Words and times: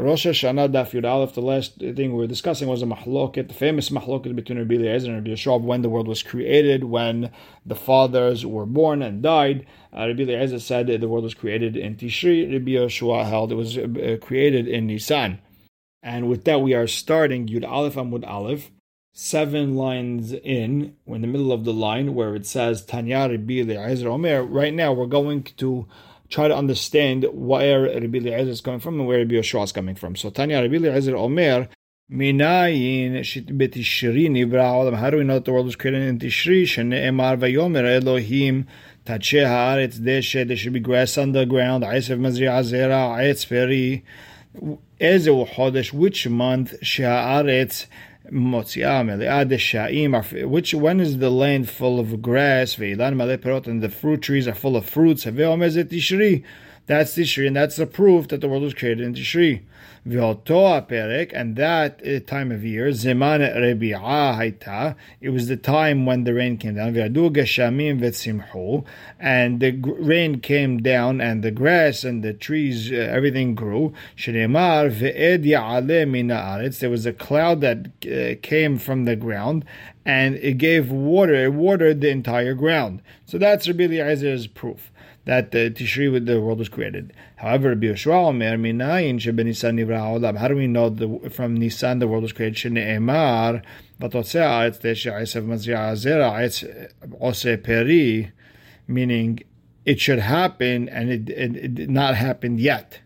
Rosh 0.00 0.26
Hashanah 0.26 0.72
Daf 0.72 0.92
Yud 0.92 1.08
Aleph, 1.08 1.34
the 1.34 1.42
last 1.42 1.76
thing 1.76 2.12
we 2.12 2.18
were 2.18 2.26
discussing 2.26 2.68
was 2.68 2.80
a 2.80 2.86
mahloket, 2.86 3.48
the 3.48 3.54
famous 3.54 3.90
mahloket 3.90 4.34
between 4.34 4.58
Rabbi 4.58 4.76
Eliezer 4.76 5.08
and 5.08 5.16
Rabbi 5.16 5.30
Yeshua 5.30 5.60
when 5.60 5.82
the 5.82 5.90
world 5.90 6.08
was 6.08 6.22
created, 6.22 6.84
when 6.84 7.30
the 7.66 7.74
fathers 7.74 8.46
were 8.46 8.66
born 8.66 9.02
and 9.02 9.22
died. 9.22 9.66
Uh, 9.92 10.06
Rabbi 10.06 10.22
Eliezer 10.22 10.58
said 10.58 10.86
the 10.86 11.08
world 11.08 11.24
was 11.24 11.34
created 11.34 11.76
in 11.76 11.96
Tishri. 11.96 12.50
Rabbi 12.50 12.70
Yeshua 12.70 13.28
held 13.28 13.52
it 13.52 13.56
was 13.56 13.76
uh, 13.76 14.16
created 14.22 14.66
in 14.66 14.86
Nisan. 14.86 15.38
And 16.02 16.28
with 16.28 16.44
that, 16.44 16.62
we 16.62 16.72
are 16.72 16.86
starting 16.86 17.46
Yud 17.46 17.68
Aleph 17.68 17.94
Amud 17.94 18.26
Aleph, 18.26 18.70
seven 19.12 19.74
lines 19.74 20.32
in, 20.32 20.96
in 21.06 21.20
the 21.20 21.26
middle 21.26 21.52
of 21.52 21.64
the 21.64 21.74
line 21.74 22.14
where 22.14 22.34
it 22.34 22.46
says 22.46 22.84
Tanya 22.84 23.28
Rabbi 23.30 23.60
Eliezer 23.60 24.08
Omer. 24.08 24.44
Right 24.44 24.72
now, 24.72 24.94
we're 24.94 25.06
going 25.06 25.42
to 25.42 25.86
try 26.30 26.48
to 26.48 26.56
understand 26.56 27.26
where 27.32 27.82
Rabbi 27.82 28.18
Eliezer 28.18 28.50
is 28.50 28.60
coming 28.60 28.80
from 28.80 28.98
and 29.00 29.06
where 29.06 29.18
Rabbi 29.18 29.34
Yoshua 29.34 29.64
is 29.64 29.72
coming 29.72 29.94
from. 29.94 30.16
So 30.16 30.30
Tanya 30.30 30.62
Rabbi 30.62 30.76
Eliezer 30.76 31.16
Omer, 31.16 31.68
Minayin 32.10 33.20
betishri 33.56 34.28
nivra 34.28 34.72
olam. 34.72 34.96
How 34.96 35.10
do 35.10 35.18
we 35.18 35.24
know 35.24 35.34
that 35.34 35.44
the 35.44 35.52
world 35.52 35.66
was 35.66 35.76
created 35.76 36.02
in 36.02 36.18
Tishri? 36.18 36.64
Shene'emar 36.64 37.38
vayomer 37.38 37.84
Elohim 37.84 38.66
tacheh 39.04 39.46
haaretz 39.46 40.00
deshe. 40.00 40.46
There 40.46 40.56
should 40.56 40.72
be 40.72 40.80
grass 40.80 41.16
on 41.16 41.32
the 41.32 41.46
ground. 41.46 41.84
Aisev 41.84 42.18
mazri'ah 42.18 42.64
zera. 42.64 43.16
Eitz 43.16 43.48
peri. 43.48 44.04
Ezehu 45.00 45.48
chodesh. 45.50 45.92
Which 45.92 46.26
month? 46.28 46.74
She'haaretz 46.82 47.86
which 50.44 50.74
when 50.74 51.00
is 51.00 51.18
the 51.18 51.30
land 51.30 51.68
full 51.70 51.98
of 51.98 52.22
grass? 52.22 52.76
and 53.66 53.82
the 53.82 53.88
fruit 53.88 54.22
trees 54.22 54.46
are 54.46 54.54
full 54.54 54.76
of 54.76 54.84
fruits. 54.86 55.24
that's 55.24 57.14
Tishri 57.16 57.46
and 57.46 57.56
that's 57.56 57.76
the 57.76 57.86
proof 57.86 58.28
that 58.28 58.40
the 58.40 58.48
world 58.48 58.62
was 58.62 58.74
created 58.74 59.06
in 59.06 59.14
Tishri 59.14 59.62
and 60.06 61.56
that 61.56 62.00
uh, 62.06 62.20
time 62.20 62.50
of 62.52 62.64
year, 62.64 62.88
Zeman 62.88 63.40
Rebi'ah 63.40 64.38
Haita, 64.38 64.96
it 65.20 65.28
was 65.30 65.48
the 65.48 65.56
time 65.56 66.06
when 66.06 66.24
the 66.24 66.32
rain 66.34 66.56
came 66.56 66.74
down, 66.74 66.96
and 69.20 69.60
the 69.60 69.70
rain 69.98 70.40
came 70.40 70.78
down, 70.82 71.20
and 71.20 71.42
the 71.42 71.50
grass 71.50 72.04
and 72.04 72.24
the 72.24 72.32
trees, 72.32 72.90
uh, 72.90 72.96
everything 72.96 73.54
grew. 73.54 73.92
There 74.24 74.48
was 76.90 77.06
a 77.06 77.12
cloud 77.12 77.60
that 77.60 77.86
uh, 78.06 78.34
came 78.42 78.78
from 78.78 79.04
the 79.04 79.16
ground, 79.16 79.64
and 80.04 80.36
it 80.36 80.58
gave 80.58 80.90
water, 80.90 81.34
it 81.34 81.52
watered 81.52 82.00
the 82.00 82.08
entire 82.10 82.54
ground. 82.54 83.02
So 83.26 83.38
that's 83.38 83.68
Rabbi 83.68 83.84
Eliezer's 83.84 84.46
proof 84.46 84.90
that 85.24 85.50
the 85.52 85.70
Tishri 85.70 86.24
the 86.24 86.40
world 86.40 86.58
was 86.58 86.68
created. 86.68 87.12
However, 87.40 87.70
Rabbi 87.70 87.86
Minayin 87.86 89.14
Nisan 89.44 89.78
Nivra 89.78 90.02
Olam. 90.02 90.36
How 90.36 90.48
do 90.48 90.56
we 90.56 90.66
know 90.66 90.90
the, 90.90 91.30
from 91.30 91.54
Nisan 91.54 91.98
the 91.98 92.06
world 92.06 92.22
was 92.22 92.34
created? 92.34 92.74
Shne'emar, 92.74 93.62
Vatotzeh 93.98 94.42
Haaretz 94.42 94.78
Teshe 94.82 95.10
Aisev 95.10 95.46
Mazri'a 95.46 95.94
Zera 95.94 96.32
Aetz 96.32 96.64
Ose 97.18 97.58
Peri, 97.62 98.30
meaning 98.86 99.40
it 99.86 99.98
should 99.98 100.18
happen 100.18 100.90
and 100.90 101.08
it, 101.10 101.30
it, 101.30 101.56
it 101.56 101.74
did 101.76 101.90
not 101.90 102.14
happen 102.14 102.58
yet. 102.58 103.00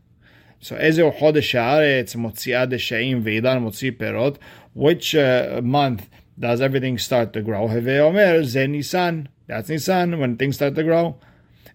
So 0.59 0.75
Ezeu 0.75 1.17
Chodesh 1.17 1.55
Haaretz 1.55 2.17
Motzi'ah 2.17 2.69
Deshaim 2.69 3.23
Veidan 3.23 3.62
Motzi 3.62 3.97
Perot, 3.97 4.39
which 4.75 5.15
uh, 5.15 5.61
month 5.62 6.11
does 6.37 6.61
everything 6.61 6.99
start 6.99 7.33
to 7.35 7.41
grow? 7.41 7.69
Heve 7.69 8.01
Omer, 8.01 8.41
Nisan. 8.67 9.29
That's 9.47 9.69
Nisan, 9.69 10.19
when 10.19 10.37
things 10.37 10.57
start 10.57 10.75
to 10.75 10.83
grow 10.83 11.21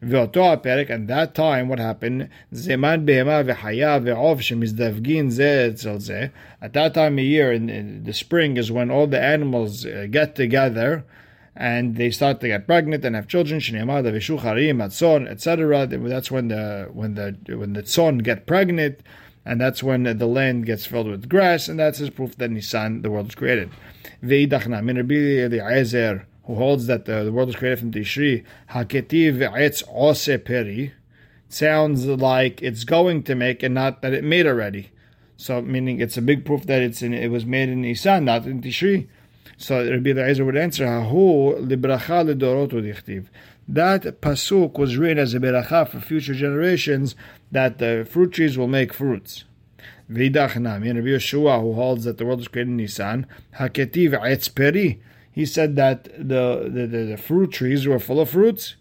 ואותו 0.02 0.52
הפרק, 0.52 0.90
and 0.90 1.08
that 1.08 1.34
time, 1.34 1.68
what 1.68 1.78
happened, 1.78 2.22
זמן 2.52 3.06
בהמה 3.06 3.42
וחיה 3.46 3.98
ועוף 4.02 4.40
שמזדווגין 4.40 5.30
זה 5.30 5.68
אצל 5.70 5.98
זה. 5.98 6.26
At 6.62 6.72
that 6.72 6.94
time 6.94 7.18
of 7.18 7.24
year, 7.24 7.52
in, 7.52 7.68
in 7.68 8.04
the 8.04 8.12
spring, 8.12 8.56
is 8.56 8.70
when 8.70 8.90
all 8.90 9.06
the 9.06 9.20
animals 9.20 9.86
uh, 9.86 10.06
get 10.10 10.34
together, 10.34 11.04
and 11.56 11.96
they 11.96 12.10
start 12.10 12.40
to 12.40 12.48
get 12.48 12.66
pregnant 12.66 13.04
and 13.04 13.14
have 13.14 13.28
children. 13.28 13.60
Shnei 13.60 13.84
vishucharim, 13.84 14.82
atzon, 14.84 15.28
etc. 15.28 15.86
That's 15.86 16.30
when 16.30 16.48
the 16.48 16.88
when 16.92 17.14
the 17.14 17.36
when 17.56 17.72
the 17.74 17.82
tzon 17.82 18.22
get 18.22 18.46
pregnant, 18.46 19.00
and 19.46 19.60
that's 19.60 19.82
when 19.82 20.02
the 20.02 20.26
land 20.26 20.66
gets 20.66 20.86
filled 20.86 21.08
with 21.08 21.28
grass, 21.28 21.68
and 21.68 21.78
that's 21.78 21.98
his 21.98 22.10
proof 22.10 22.36
that 22.38 22.50
Nisan 22.50 23.02
the 23.02 23.10
world 23.10 23.28
is 23.28 23.34
created. 23.34 23.70
Veidachna 24.22 24.82
min 24.82 24.96
Rabbi 24.96 25.14
Eliezer 25.14 26.26
who 26.49 26.55
holds 26.55 26.87
that 26.87 27.05
the, 27.05 27.23
the 27.23 27.31
world 27.31 27.47
was 27.47 27.55
created 27.55 27.77
from 27.77 27.91
Tishri, 27.91 28.43
Haketiv 28.71 29.37
Etz 29.37 29.83
Ose 29.93 30.41
Peri, 30.43 30.93
sounds 31.47 32.07
like 32.07 32.59
it's 32.63 32.83
going 32.85 33.21
to 33.21 33.35
make 33.35 33.61
and 33.61 33.75
not 33.75 34.01
that 34.01 34.13
it 34.13 34.23
made 34.23 34.47
already. 34.47 34.89
So, 35.37 35.61
meaning 35.61 35.99
it's 36.01 36.17
a 36.17 36.23
big 36.23 36.45
proof 36.45 36.63
that 36.63 36.81
it's 36.81 37.03
in, 37.03 37.13
it 37.13 37.29
was 37.29 37.45
made 37.45 37.69
in 37.69 37.83
Nisan, 37.83 38.25
not 38.25 38.47
in 38.47 38.63
Tishri. 38.63 39.07
So 39.57 39.77
Rabbi 39.87 40.09
Eliezer 40.09 40.43
would 40.43 40.57
answer, 40.57 40.87
Hahu 40.87 41.67
libracha 41.67 42.25
ledorotu 42.25 42.81
dichtiv. 42.81 43.27
That 43.67 44.19
pasuk 44.19 44.79
was 44.79 44.97
written 44.97 45.19
as 45.19 45.35
a 45.35 45.39
beracha 45.39 45.87
for 45.87 45.99
future 45.99 46.33
generations 46.33 47.13
that 47.51 47.77
the 47.77 48.07
fruit 48.09 48.31
trees 48.31 48.57
will 48.57 48.67
make 48.67 48.91
fruits. 48.91 49.43
Vidach 50.11 50.59
nami, 50.59 50.91
Rabbi 50.93 51.09
Yeshua, 51.09 51.61
who 51.61 51.73
holds 51.73 52.05
that 52.05 52.17
the 52.17 52.25
world 52.25 52.39
was 52.39 52.47
created 52.47 52.71
in 52.71 52.77
Nisan, 52.77 53.27
haketiv 53.59 54.19
etz 54.19 54.55
peri, 54.55 54.99
he 55.39 55.45
said 55.45 55.77
that 55.77 56.03
the, 56.03 56.69
the, 56.69 56.85
the, 56.85 57.05
the 57.05 57.17
fruit 57.17 57.53
trees 57.53 57.87
were 57.87 57.97
full 57.97 58.19
of 58.19 58.29
fruits. 58.29 58.75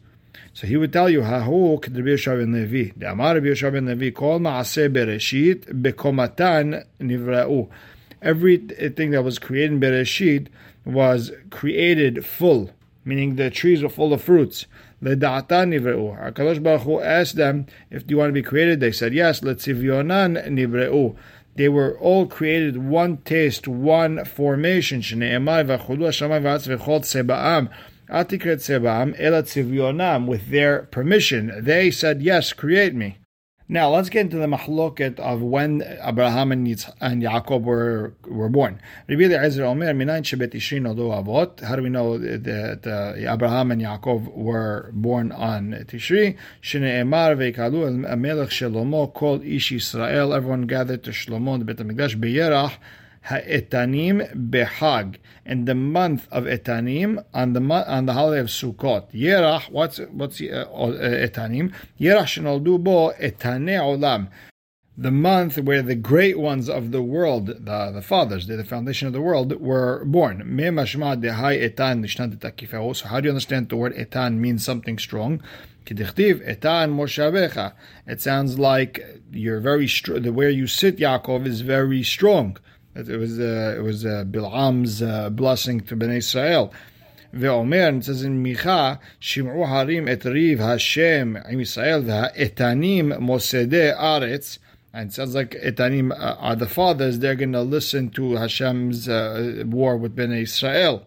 So 0.53 0.67
he 0.67 0.77
would 0.77 0.93
tell 0.93 1.09
you, 1.09 1.21
Hahu 1.21 1.81
Rabbi 1.81 2.43
Levi. 2.51 2.91
The 2.97 3.13
Amar 3.13 3.35
Levi, 3.35 4.11
Kol 4.11 4.41
Bereshit 4.41 5.67
Bekomatan 5.83 6.85
Nivra'u. 6.99 7.69
Everything 8.21 9.13
that 9.13 9.23
was 9.23 9.39
created 9.39 9.75
in 9.75 9.81
Bereshit 9.81 10.49
was 10.85 11.31
created 11.51 12.27
full, 12.27 12.73
meaning 13.05 13.37
the 13.37 13.51
trees 13.51 13.85
were 13.85 13.89
full 13.89 14.13
of 14.13 14.21
fruits. 14.21 14.67
Leda'atan 15.01 15.71
Nivra'u. 15.71 16.33
HaKadosh 16.33 16.61
Baruch 16.61 16.83
Hu 16.83 17.01
asked 17.01 17.37
them, 17.37 17.67
if 17.89 18.03
you 18.11 18.17
want 18.17 18.31
to 18.31 18.33
be 18.33 18.43
created? 18.43 18.81
They 18.81 18.91
said, 18.91 19.15
yes. 19.15 19.45
Let's 19.45 19.65
Letzivyonan 19.65 20.45
Nivra'u 20.49 21.15
they 21.59 21.69
were 21.69 21.99
all 21.99 22.27
created 22.27 22.77
one 22.79 23.17
taste, 23.19 23.67
one 23.67 24.25
formation. 24.25 25.03
With 30.29 30.51
their 30.51 30.83
permission, 30.83 31.53
they 31.59 31.91
said, 31.91 32.23
Yes, 32.23 32.53
create 32.53 32.95
me. 32.95 33.19
Now 33.71 33.91
let's 33.91 34.09
get 34.09 34.23
into 34.23 34.39
the 34.39 34.47
mahloket 34.47 35.21
of 35.21 35.43
when 35.43 35.83
Abraham 36.03 36.53
and, 36.53 36.67
Yitz- 36.67 36.91
and 37.03 37.23
Yaakov 37.23 37.65
were 37.65 38.15
were 38.27 38.49
born. 38.49 38.81
How 39.07 39.15
do 41.77 41.83
we 41.83 41.91
know 41.91 42.17
that 42.17 42.87
uh, 42.87 43.13
Abraham 43.31 43.71
and 43.71 43.83
Yaakov 43.83 44.33
were 44.33 44.91
born 44.95 45.33
on 45.33 45.73
Tishri? 45.87 46.39
Shne'emar 46.63 47.37
ve'ikalu 47.37 48.19
Melech 48.19 48.49
Shlomo 48.49 49.13
called 49.13 49.45
Ish 49.45 49.73
Israel. 49.73 50.33
Everyone 50.33 50.63
gathered 50.63 51.05
to 51.05 51.11
Shlomo 51.11 51.59
the 51.59 51.67
Beit 51.67 51.77
Hamikdash 51.77 52.19
beyerach 52.19 52.73
Ha'etanim 53.29 54.51
behag 54.51 55.19
in 55.45 55.67
the 55.67 55.75
month 55.75 56.27
of 56.31 56.45
Etanim 56.45 57.23
on 57.35 57.53
the 57.53 57.61
on 57.61 58.07
the 58.07 58.15
holiday 58.15 58.41
of 58.41 58.47
Sukkot. 58.47 59.13
Yerach, 59.13 59.71
what's 59.71 59.99
what's 59.99 60.41
uh, 60.41 60.65
uh, 60.73 61.27
Etanim? 61.27 61.75
Yerach 62.01 62.29
shenoldu 62.33 62.83
bo 62.83 63.13
etane 63.21 63.79
olam. 63.79 64.29
The 64.97 65.11
month 65.11 65.59
where 65.59 65.83
the 65.83 65.95
great 65.95 66.39
ones 66.39 66.71
of 66.71 66.91
the 66.91 67.03
world, 67.03 67.47
the, 67.47 67.91
the 67.93 68.03
fathers, 68.03 68.49
the, 68.49 68.65
foundation 68.65 69.07
of 69.07 69.13
the 69.13 69.21
world, 69.21 69.53
were 69.61 70.05
born. 70.07 70.39
So 70.59 70.65
how 73.09 73.21
do 73.21 73.27
you 73.27 73.31
understand 73.31 73.69
the 73.69 73.77
word 73.77 73.95
etan 73.95 74.39
means 74.39 74.65
something 74.65 74.99
strong? 74.99 75.41
It 75.87 76.61
sounds 78.21 78.59
like 78.59 79.07
you're 79.31 79.61
very 79.61 79.87
strong. 79.87 80.23
The 80.23 80.33
where 80.33 80.51
you 80.51 80.67
sit, 80.67 80.97
Yaakov, 80.97 81.47
is 81.47 81.61
very 81.61 82.03
strong 82.03 82.57
It 82.98 83.08
was 83.08 83.40
uh, 83.40 83.76
it 83.78 83.82
was 83.82 84.06
uh, 84.06 84.24
Bil'am's 84.30 85.02
uh, 85.02 85.30
blessing 85.30 85.82
to 85.82 85.96
Bnei 85.96 86.18
Israel. 86.18 86.72
ואומר, 87.34 87.90
it 88.00 88.04
says 88.04 88.24
in 88.24 88.44
מיכה, 88.44 88.94
שמעו 89.20 89.68
הרים 89.68 90.08
את 90.08 90.26
ריב 90.26 90.62
השם 90.62 91.34
עם 91.48 91.60
ישראל 91.60 92.02
והאיתנים 92.06 93.12
מוסדי 93.20 93.92
ארץ. 93.92 94.60
And 94.94 95.10
it 95.10 95.14
sounds 95.14 95.34
like 95.34 95.56
Etanim 95.56 96.12
are 96.16 96.56
the 96.56 96.68
fathers. 96.68 97.18
They're 97.18 97.34
going 97.34 97.54
to 97.54 97.64
listen 97.64 98.10
to 98.12 98.36
Hashem's 98.36 99.10
uh, 99.10 99.64
war 99.66 99.98
with 99.98 100.16
Bnei 100.16 100.44
Israel. 100.44 101.00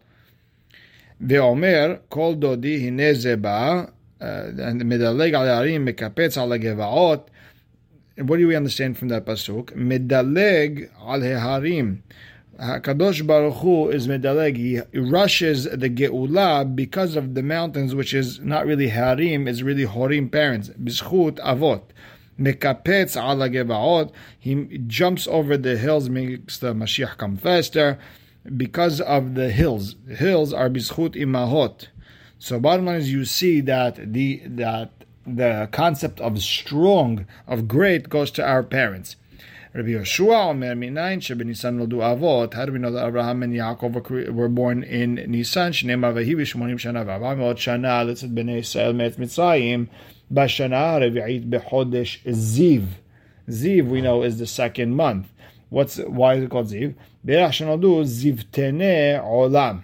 ואומר, 1.21 1.95
כל 2.09 2.35
דודי 2.39 2.77
הנה 2.77 3.15
זה 3.15 3.37
בא, 3.37 3.85
מדלג 4.85 5.35
על 5.35 5.49
ההרים, 5.49 5.85
מקפץ 5.85 6.39
על 6.39 6.53
הגבעות, 6.53 7.31
what 8.28 8.38
do 8.38 8.48
we 8.48 8.56
understand 8.56 8.98
from 8.98 9.10
that 9.10 9.26
pasuk? 9.26 9.72
Medaleg 9.76 10.90
al 11.00 11.20
heharim. 11.20 12.02
Kadosh 12.60 13.26
Baruch 13.26 13.56
Hu 13.56 13.90
is 13.90 14.08
medaleg. 14.08 14.56
He 14.56 15.00
rushes 15.00 15.64
the 15.64 15.90
geula 15.90 16.76
because 16.76 17.16
of 17.16 17.34
the 17.34 17.42
mountains, 17.42 17.96
which 17.96 18.14
is 18.14 18.40
not 18.40 18.66
really 18.66 18.90
harim, 18.90 19.48
it's 19.48 19.62
really 19.62 19.86
horim 19.86 20.32
parents. 20.32 20.70
Bishut 20.70 21.40
avot. 21.40 21.82
Mekapetz 22.40 23.16
ala 23.16 23.50
gevaot. 23.50 24.12
He 24.38 24.78
jumps 24.88 25.28
over 25.28 25.58
the 25.58 25.78
hills, 25.78 26.10
makes 26.10 26.60
the 26.60 26.74
Mashiach 26.74 27.18
come 27.18 27.38
faster 27.38 27.98
because 28.58 29.02
of 29.02 29.36
the 29.36 29.52
hills. 29.52 29.96
Hills 30.08 30.54
are 30.54 30.70
bizchut 30.70 31.16
imahot. 31.16 31.88
So 32.40 32.60
bottom 32.60 32.86
line 32.86 32.98
is 32.98 33.12
you 33.12 33.26
see 33.26 33.62
that 33.62 34.14
the 34.14 34.42
that 34.46 35.01
the 35.26 35.70
concept 35.72 36.20
of 36.20 36.42
strong, 36.42 37.26
of 37.48 37.68
great 37.68 38.10
goes 38.10 38.32
to 38.32 38.46
our 38.46 38.64
parents. 38.64 39.16
Rabbi 39.74 39.92
Yeshua 39.92 40.50
Omer 40.50 40.76
Minayin 40.76 41.20
Shebenisan 41.20 41.80
Nodu 41.80 42.00
Avot. 42.02 42.54
How 42.54 42.66
do 42.66 42.74
we 42.74 42.80
know 42.80 42.92
that 42.92 43.08
Abraham 43.08 43.42
and 43.42 43.54
Yaakov 43.54 44.34
were 44.34 44.50
born 44.50 44.84
in 44.84 45.16
Nisan? 45.16 45.72
Shneimar 45.72 46.14
Vahi 46.14 46.36
V'Shmonim 46.36 46.76
Shana 46.76 47.06
V'Arba 47.06 47.38
Me'ot 47.38 47.56
Shana 47.56 48.06
Litzat 48.06 48.34
Bnei 48.34 48.60
Yisrael 48.60 48.94
Me'et 48.94 49.16
Mitzrayim 49.16 49.88
Bashana 50.30 51.00
Revi'it 51.00 51.50
Bechodesh 51.50 52.22
Ziv. 52.24 52.86
Ziv 53.48 53.88
we 53.88 54.02
know 54.02 54.24
is 54.24 54.40
the 54.40 54.46
second 54.46 54.94
month. 54.94 55.32
What's 55.70 56.00
why 56.00 56.34
is 56.34 56.44
it 56.44 56.50
called 56.50 56.68
Ziv? 56.68 56.96
Berach 57.26 57.52
Shanodu 57.52 58.04
Zivtene 58.04 59.24
Olam. 59.24 59.84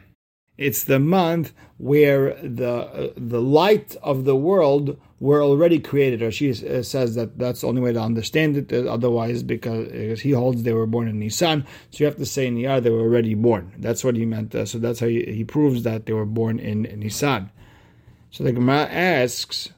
It's 0.58 0.84
the 0.84 1.00
month 1.00 1.54
where 1.78 2.34
the 2.42 2.72
uh, 2.72 3.10
the 3.16 3.42
light 3.42 3.96
of 4.04 4.26
the 4.26 4.36
world 4.36 5.00
were 5.20 5.42
already 5.42 5.80
created. 5.80 6.22
Or 6.22 6.32
she 6.32 6.52
uh, 6.52 6.84
says 6.84 7.16
that 7.16 7.38
that's 7.38 7.62
the 7.62 7.68
only 7.68 7.82
way 7.82 7.94
to 7.94 8.00
understand 8.00 8.58
it. 8.58 8.74
Uh, 8.74 8.92
otherwise, 8.92 9.44
because, 9.44 10.22
he 10.22 10.32
holds 10.32 10.64
they 10.64 10.74
were 10.74 10.86
born 10.86 11.08
in 11.08 11.20
Nisan, 11.20 11.66
so 11.92 11.98
you 12.00 12.06
have 12.06 12.18
to 12.18 12.26
say 12.26 12.48
in 12.48 12.56
Iyar 12.56 12.82
they 12.82 12.90
were 12.90 13.02
already 13.02 13.34
born. 13.34 13.74
That's 13.78 14.04
what 14.04 14.16
he 14.16 14.26
meant. 14.26 14.54
Uh, 14.54 14.66
so 14.66 14.78
that's 14.78 15.00
how 15.00 15.08
he, 15.08 15.24
he, 15.24 15.44
proves 15.44 15.84
that 15.84 16.06
they 16.06 16.14
were 16.14 16.26
born 16.26 16.60
in, 16.60 16.86
in 16.86 17.00
Nisan. 17.00 17.50
So 18.32 18.44
the 18.44 18.52
Gemara 18.52 18.88
asks 18.92 19.70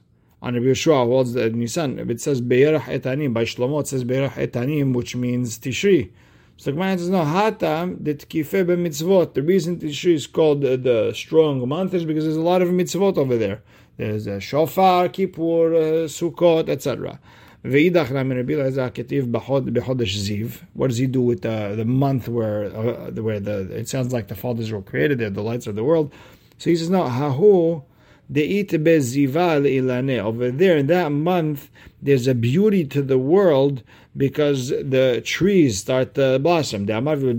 on 0.41 0.53
Rabbi 0.53 0.68
Yeshua 0.68 1.06
holds 1.06 1.33
the 1.33 1.50
Nisan. 1.50 2.00
If 2.00 2.09
it 2.09 2.21
says 2.21 2.42
Be'erach 2.42 2.83
Etanim 2.83 3.33
by 3.33 3.44
Shlomo, 3.44 3.81
it 3.81 3.88
says 3.88 4.03
Be'erach 4.03 4.33
Etanim, 4.33 4.94
which 4.94 5.15
means 5.15 5.59
Tishri. 5.59 6.12
So 6.57 6.71
the 6.71 6.77
Gemara 6.77 6.97
says, 6.97 7.09
no, 7.09 7.24
Hatam, 7.24 8.03
the 8.03 8.15
Tkife 8.15 8.65
mitzvot. 8.65 9.33
The 9.33 9.42
reason 9.42 9.80
Tishri 9.80 10.13
is 10.13 10.27
called 10.27 10.62
the, 10.62 10.75
the 10.75 11.13
strong 11.13 11.65
month 11.68 11.94
is 11.94 12.03
because 12.03 12.25
there's 12.25 12.35
a 12.35 12.42
lot 12.42 12.62
of 12.62 12.69
mitzvot 12.69 13.18
over 13.18 13.38
there. 13.38 13.62
There's 14.00 14.25
a 14.28 14.40
Shofar, 14.40 15.10
Kippur, 15.10 15.75
uh, 15.75 16.07
Sukkot, 16.07 16.69
etc. 16.69 17.19
What 17.62 17.74
does 20.88 20.98
he 20.98 21.06
do 21.06 21.22
with 21.22 21.42
the, 21.42 21.74
the 21.75 21.84
month 21.84 22.30
where 22.30 22.74
uh, 22.74 23.12
where 23.12 23.42
the 23.42 23.78
it 23.78 23.90
sounds 23.90 24.13
like 24.13 24.30
the 24.30 24.36
fathers 24.36 24.72
were 24.72 24.81
created 24.81 25.19
the 25.19 25.42
lights 25.42 25.68
of 25.68 25.75
the 25.75 25.84
world? 25.84 26.13
So 26.60 26.69
he 26.69 26.78
says, 26.78 26.90
no, 26.90 27.10
hahu 27.10 27.84
de'it 28.31 28.69
bezival 28.69 29.68
ilane. 29.68 30.19
over 30.19 30.50
there 30.50 30.78
in 30.78 30.88
that 30.88 31.10
month, 31.10 31.69
there's 32.02 32.28
a 32.28 32.34
beauty 32.34 32.86
to 32.86 33.02
the 33.02 33.18
world 33.18 33.84
because 34.16 34.69
the 34.69 35.22
trees 35.25 35.80
start 35.80 36.13
to 36.13 36.40
blossom. 36.40 36.88
Whoever 36.88 37.34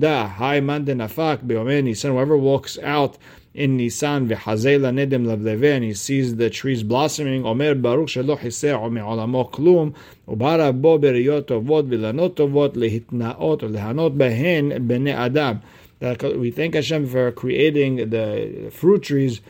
walks 2.37 2.79
out 2.83 3.17
in 3.55 3.77
Nisan 3.77 4.29
v'hazela 4.29 4.93
nedem 4.93 5.25
lavleve 5.27 5.77
and 5.77 5.85
he 5.85 5.95
sees 5.95 6.37
the 6.37 6.51
trees 6.51 6.83
blossoming 6.83 7.45
omer 7.45 7.75
baruch 7.75 8.09
shelo 8.09 8.39
hiseo 8.39 8.91
me'olamo 8.91 9.51
klum 9.51 9.95
ubara 10.29 10.73
bo 10.73 10.99
beriyot 10.99 11.43
tovot 11.43 11.89
v'lanot 11.89 12.35
tovot 12.37 12.75
lehitnaot 12.75 13.61
lehanot 13.63 14.17
behen 14.17 14.87
bnei 14.87 15.15
adam 15.15 15.61
we 16.01 16.51
thank 16.51 16.75
Hashem 16.75 17.07
for 17.07 17.31
creating 17.33 18.09
the 18.11 18.71
fruit 18.73 19.03
trees 19.03 19.43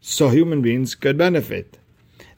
so 0.00 0.28
human 0.28 0.62
beings 0.62 0.94
could 0.94 1.18
benefit. 1.18 1.78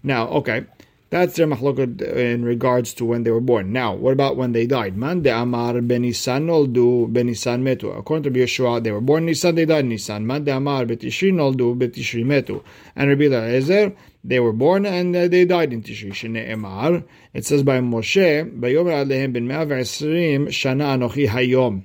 Now, 0.02 0.28
okay, 0.28 0.64
that's 1.10 1.36
their 1.36 1.46
machlokot 1.46 2.02
in 2.02 2.44
regards 2.44 2.92
to 2.94 3.04
when 3.04 3.22
they 3.22 3.30
were 3.30 3.40
born. 3.40 3.72
Now, 3.72 3.94
what 3.94 4.12
about 4.12 4.36
when 4.36 4.52
they 4.52 4.66
died? 4.66 4.96
Man 4.96 5.22
de 5.22 5.34
amar 5.34 5.74
benisan 5.74 6.44
noldu 6.44 7.10
benisan 7.10 7.62
metu. 7.62 7.96
According 7.98 8.32
to 8.32 8.40
Yeshua, 8.40 8.82
they 8.82 8.92
were 8.92 9.00
born 9.00 9.24
Nisan, 9.24 9.54
they 9.54 9.64
died 9.64 9.86
Nisan. 9.86 10.26
Man 10.26 10.44
de 10.44 10.54
amar 10.54 10.84
betishri 10.84 11.32
noldu 11.32 11.78
betishri 11.78 12.24
metu. 12.24 12.62
And 12.94 13.08
Rabbi 13.08 13.24
Eliezer, 13.24 13.94
they 14.22 14.40
were 14.40 14.52
born 14.52 14.84
and 14.84 15.16
uh, 15.16 15.28
they 15.28 15.46
died 15.46 15.72
in 15.72 15.82
Tishri. 15.82 16.12
Shene 16.12 16.46
emar. 16.46 17.04
It 17.32 17.46
says 17.46 17.62
by 17.62 17.78
Moshe, 17.78 18.58
Bayomer 18.60 19.04
alehem 19.04 19.32
ben 19.32 19.48
120 19.48 20.50
shana 20.52 20.98
anochi 20.98 21.26
hayom. 21.28 21.84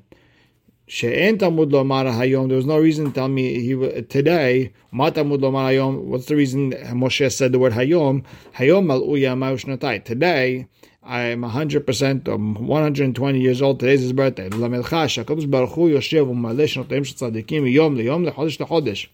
She'en 0.86 1.38
Lomar 1.38 2.06
Hayom. 2.12 2.50
There 2.50 2.58
was 2.58 2.66
no 2.66 2.78
reason 2.78 3.06
to 3.06 3.12
tell 3.12 3.30
me 3.30 3.62
he 3.62 3.74
today. 4.10 4.74
Ma 4.92 5.10
Lomar 5.10 5.72
Hayom. 5.72 6.04
What's 6.04 6.26
the 6.26 6.36
reason 6.36 6.72
Moshe 6.72 7.32
said 7.32 7.54
the 7.54 7.60
word 7.60 7.72
Hayom? 7.74 8.24
Hayom 8.56 8.92
al 8.92 9.02
uya 9.02 10.04
Today 10.04 10.68
I 11.02 11.22
am 11.22 11.44
hundred 11.44 11.86
percent. 11.88 12.28
I'm 12.28 12.68
one 12.68 12.84
hundred 12.84 13.06
and 13.06 13.16
twenty 13.16 13.40
years 13.40 13.62
old. 13.62 13.80
Today's 13.80 14.02
his 14.02 14.12
birthday. 14.12 14.50
Yoshev 14.50 16.28
Yom 18.04 18.26
LeChodesh 18.26 18.58
LeChodesh. 18.58 19.08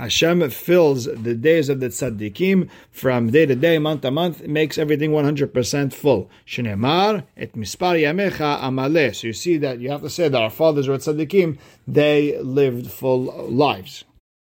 Hashem 0.00 0.48
fills 0.48 1.04
the 1.04 1.34
days 1.34 1.68
of 1.68 1.80
the 1.80 1.88
tzaddikim 1.88 2.70
from 2.90 3.30
day 3.30 3.44
to 3.44 3.54
day, 3.54 3.78
month 3.78 4.00
to 4.00 4.10
month, 4.10 4.46
makes 4.46 4.78
everything 4.78 5.10
100% 5.10 5.92
full. 5.92 6.30
Shnemar 6.46 7.24
et 7.36 7.52
mispar 7.52 8.00
yamecha 8.00 8.60
amale. 8.60 9.14
So 9.14 9.26
you 9.26 9.34
see 9.34 9.58
that 9.58 9.78
you 9.78 9.90
have 9.90 10.00
to 10.00 10.08
say 10.08 10.30
that 10.30 10.40
our 10.40 10.48
fathers 10.48 10.88
were 10.88 10.96
tzaddikim, 10.96 11.58
they 11.86 12.40
lived 12.40 12.90
full 12.90 13.24
lives. 13.50 14.04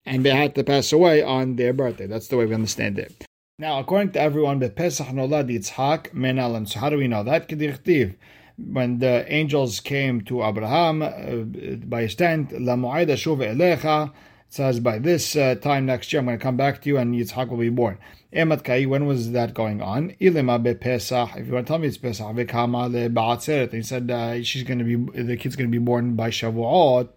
And 0.04 0.22
they 0.22 0.36
had 0.36 0.54
to 0.56 0.64
pass 0.64 0.92
away 0.92 1.22
on 1.22 1.56
their 1.56 1.72
birthday. 1.72 2.06
That's 2.06 2.28
the 2.28 2.36
way 2.36 2.44
we 2.44 2.54
understand 2.54 2.98
it. 2.98 3.24
Now, 3.58 3.78
according 3.78 4.12
to 4.12 4.20
everyone, 4.20 4.60
Pesach 4.60 5.06
nolad 5.08 5.50
Yitzhak 5.50 6.10
menalan. 6.12 6.68
So 6.68 6.78
how 6.80 6.90
do 6.90 6.98
we 6.98 7.08
know 7.08 7.24
that? 7.24 7.48
Kedirchtiv 7.48 8.16
when 8.58 8.98
the 8.98 9.24
angels 9.32 9.80
came 9.80 10.20
to 10.22 10.44
Abraham 10.44 11.02
uh, 11.02 11.76
by 11.86 12.02
his 12.02 12.14
tent, 12.14 12.52
La 12.60 12.74
mu'ayda 12.74 13.14
shuv 13.14 13.38
elecha, 13.38 14.12
says, 14.48 14.80
by 14.80 14.98
this 14.98 15.36
uh, 15.36 15.54
time 15.56 15.86
next 15.86 16.12
year, 16.12 16.20
I'm 16.20 16.26
going 16.26 16.38
to 16.38 16.42
come 16.42 16.56
back 16.56 16.82
to 16.82 16.88
you 16.88 16.98
and 16.98 17.14
Yitzhak 17.14 17.48
will 17.48 17.58
be 17.58 17.68
born. 17.68 17.98
Emat 18.32 18.64
Kai, 18.64 18.84
when 18.84 19.06
was 19.06 19.32
that 19.32 19.54
going 19.54 19.80
on? 19.80 20.14
Ilima 20.20 20.62
be 20.62 20.74
Pesach. 20.74 21.30
If 21.36 21.46
you 21.46 21.52
want 21.54 21.66
to 21.66 21.70
tell 21.70 21.78
me 21.78 21.88
it's 21.88 21.98
Pesach, 21.98 22.26
Vekama 22.26 22.90
le 22.90 23.08
Ba'atzeret. 23.08 23.72
He 23.72 23.82
said 23.82 24.10
uh, 24.10 24.42
she's 24.42 24.64
going 24.64 24.78
to 24.78 24.84
be, 24.84 25.22
the 25.22 25.36
kid's 25.36 25.56
going 25.56 25.70
to 25.70 25.78
be 25.78 25.82
born 25.82 26.14
by 26.14 26.30
Shavuot. 26.30 27.08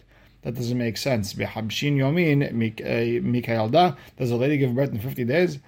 That 0.44 0.56
doesn't 0.56 0.78
make 0.78 0.98
sense. 0.98 1.33
Behabshin 1.33 1.98
Yomin, 1.98 2.48
uh, 2.48 3.28
Mikaelda. 3.28 3.98
Does 4.18 4.31
a 4.31 4.36
lady 4.36 4.57
give 4.57 4.75
birth 4.75 4.92
in 4.92 5.00
50 5.00 5.25
days? 5.25 5.60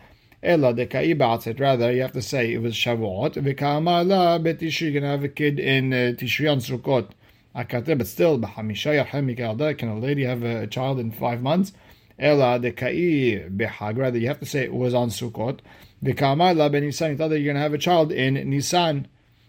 Ella 0.41 0.73
de 0.73 0.85
Kai 0.85 1.13
Ba'atzeret. 1.13 1.59
Rather, 1.59 1.91
you 1.91 2.01
have 2.01 2.13
to 2.13 2.21
say 2.21 2.53
it 2.53 2.61
was 2.61 2.73
Shavuot. 2.73 3.35
Vekama 3.35 4.07
la 4.07 4.39
Betishri, 4.39 4.81
you're 4.81 4.91
going 4.91 5.03
to 5.03 5.09
have 5.09 5.23
a 5.23 5.29
kid 5.29 5.59
in 5.59 5.93
uh, 5.93 6.13
Tishri 6.17 6.51
on 6.51 6.59
Sukkot 6.59 7.09
but 7.53 8.07
still, 8.07 8.39
can 8.39 9.89
a 9.89 9.99
lady 9.99 10.23
have 10.23 10.43
a 10.43 10.67
child 10.67 10.99
in 10.99 11.11
five 11.11 11.41
months? 11.41 11.71
Ela 12.17 12.59
dekai 12.59 13.55
b'hagra, 13.55 14.11
that 14.11 14.19
you 14.19 14.27
have 14.27 14.39
to 14.39 14.45
say 14.45 14.63
it 14.63 14.73
was 14.73 14.93
on 14.93 15.09
Sukkot. 15.09 15.59
V'kamar 16.03 16.55
la 16.55 16.69
ben 16.69 16.83
Nisan, 16.83 17.11
you 17.11 17.17
thought 17.17 17.29
that 17.29 17.39
you're 17.39 17.53
going 17.53 17.55
to 17.55 17.61
have 17.61 17.73
a 17.73 17.77
child 17.77 18.11
in 18.11 18.35
Nisan. 18.49 19.07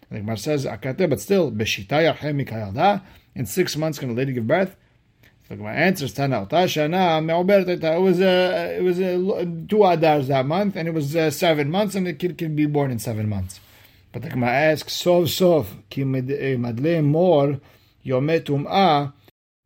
The 0.09 0.19
Gemara 0.19 0.37
says, 0.37 0.65
akate, 0.65 1.09
but 1.09 1.19
still, 1.19 1.47
in 3.35 3.45
six 3.45 3.75
months 3.75 3.99
can 3.99 4.09
a 4.11 4.13
lady 4.13 4.33
give 4.33 4.47
birth? 4.47 4.75
So 5.47 5.55
my 5.57 5.73
answer 5.73 6.05
is 6.05 6.13
Tana 6.13 6.45
Tashana 6.47 7.21
It 7.67 8.01
was 8.01 8.19
a 8.19 8.77
it 8.77 8.81
was 8.81 8.99
a, 8.99 9.15
two 9.67 9.77
adars 9.77 10.27
that 10.27 10.45
month, 10.47 10.75
and 10.75 10.87
it 10.87 10.93
was 10.93 11.15
uh, 11.15 11.29
seven 11.29 11.69
months, 11.69 11.93
and 11.93 12.07
the 12.07 12.13
kid 12.13 12.37
can 12.37 12.55
be 12.55 12.65
born 12.65 12.89
in 12.89 12.97
seven 12.97 13.29
months. 13.29 13.59
But 14.11 14.23
the 14.23 14.29
Gemara 14.29 14.51
asks, 14.51 14.93
Sov 14.93 15.29
Sov 15.29 15.75
ki 15.89 16.03
madle 16.03 17.01
more 17.03 17.59
Yomei 18.05 18.41
Tum'ah, 18.41 19.13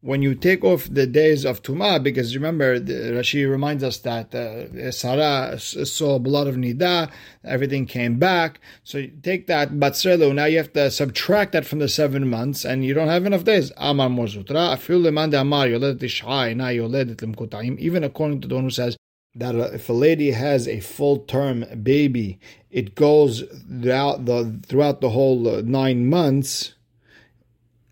when 0.01 0.22
you 0.22 0.34
take 0.34 0.63
off 0.63 0.88
the 0.89 1.05
days 1.05 1.43
of 1.43 1.62
Tum'ah, 1.62 2.01
because 2.01 2.34
remember, 2.34 2.79
the, 2.79 2.93
Rashi 2.93 3.50
reminds 3.50 3.84
us 3.84 3.98
that 4.00 4.34
uh, 4.34 4.91
Sarah 4.91 5.60
saw 5.60 6.19
blood 6.19 6.48
of 6.48 6.55
Nida, 6.55 7.12
everything 7.43 7.86
came 7.86 8.17
back. 8.17 8.62
So 8.84 9.08
take 9.22 9.48
that 9.48 9.72
Batsrelu, 9.72 10.34
now 10.34 10.46
you 10.46 10.58
have 10.58 10.72
to 10.74 10.89
subtract 10.89 11.51
that 11.51 11.65
from 11.65 11.79
the 11.79 11.89
seven 11.89 12.29
months, 12.29 12.63
and 12.63 12.86
you 12.86 12.93
don't 12.93 13.10
have 13.10 13.25
enough 13.25 13.43
days. 13.43 13.74
Amar 13.75 14.10
Mar 14.10 14.27
Zutra, 14.27 14.74
Afil 14.74 15.01
Lemande 15.01 15.39
Amar 15.39 15.65
Yoledet 15.65 16.00
Ishai, 16.00 16.55
Na 16.55 16.67
Yoledet 16.67 17.17
Limkutaim, 17.17 17.77
even 17.77 18.05
according 18.05 18.39
to 18.41 18.48
the 18.48 18.55
one 18.55 18.63
who 18.63 18.69
says, 18.69 18.96
that 19.36 19.55
uh, 19.55 19.69
if 19.74 19.89
a 19.89 19.93
lady 19.93 20.31
has 20.31 20.67
a 20.67 20.79
full 20.79 21.19
term 21.19 21.65
baby, 21.84 22.39
it 22.72 22.96
goes 22.96 23.43
throughout 23.81 24.25
the 24.25 24.60
throughout 24.65 25.01
the 25.01 25.10
whole 25.10 25.48
uh, 25.48 25.62
nine 25.62 26.10
months 26.10 26.74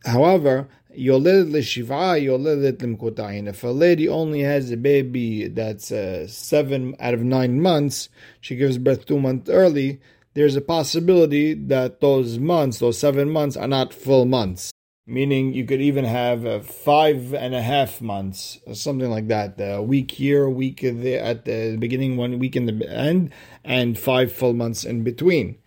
However, 0.08 0.70
yoledet 0.98 2.78
limkotayin. 2.78 3.48
If 3.48 3.64
a 3.64 3.68
lady 3.68 4.08
only 4.08 4.40
has 4.40 4.72
a 4.72 4.78
baby 4.78 5.50
that's 5.50 5.92
uh, 5.92 6.28
seven 6.28 6.96
out 7.02 7.14
of 7.14 7.22
nine 7.22 7.62
months, 7.62 8.08
she 8.40 8.56
gives 8.56 8.78
birth 8.78 9.06
two 9.06 9.20
months 9.20 9.50
early. 9.50 10.00
There's 10.34 10.56
a 10.56 10.62
possibility 10.62 11.54
that 11.56 12.00
those 12.00 12.40
months, 12.40 12.80
those 12.80 12.98
seven 12.98 13.30
months, 13.30 13.58
are 13.58 13.68
not 13.68 13.94
full 13.94 14.26
months. 14.26 14.72
Meaning, 15.06 15.54
you 15.54 15.66
could 15.66 15.82
even 15.82 16.06
have 16.06 16.46
uh, 16.46 16.60
five 16.62 17.34
and 17.34 17.54
a 17.54 17.62
half 17.62 18.02
months, 18.02 18.60
something 18.74 19.10
like 19.10 19.28
that. 19.28 19.56
A 19.60 19.82
week 19.82 20.12
here, 20.12 20.44
a 20.44 20.50
week 20.50 20.82
there 20.84 21.22
at 21.22 21.44
the 21.44 21.76
beginning, 21.78 22.16
one 22.16 22.40
week 22.40 22.56
in 22.56 22.66
the 22.66 22.90
end, 22.90 23.32
and 23.64 24.00
five 24.00 24.32
full 24.32 24.54
months 24.54 24.86
in 24.86 25.04
between. 25.04 25.58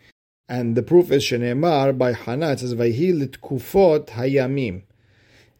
And 0.50 0.74
the 0.74 0.82
proof 0.82 1.12
is 1.12 1.22
Shenemar 1.22 1.96
by 1.96 2.12
Hana. 2.12 2.50
It 2.50 2.58
says, 2.58 2.74
Vayhi 2.74 3.14
litkufot 3.14 4.08
hayamim. 4.08 4.82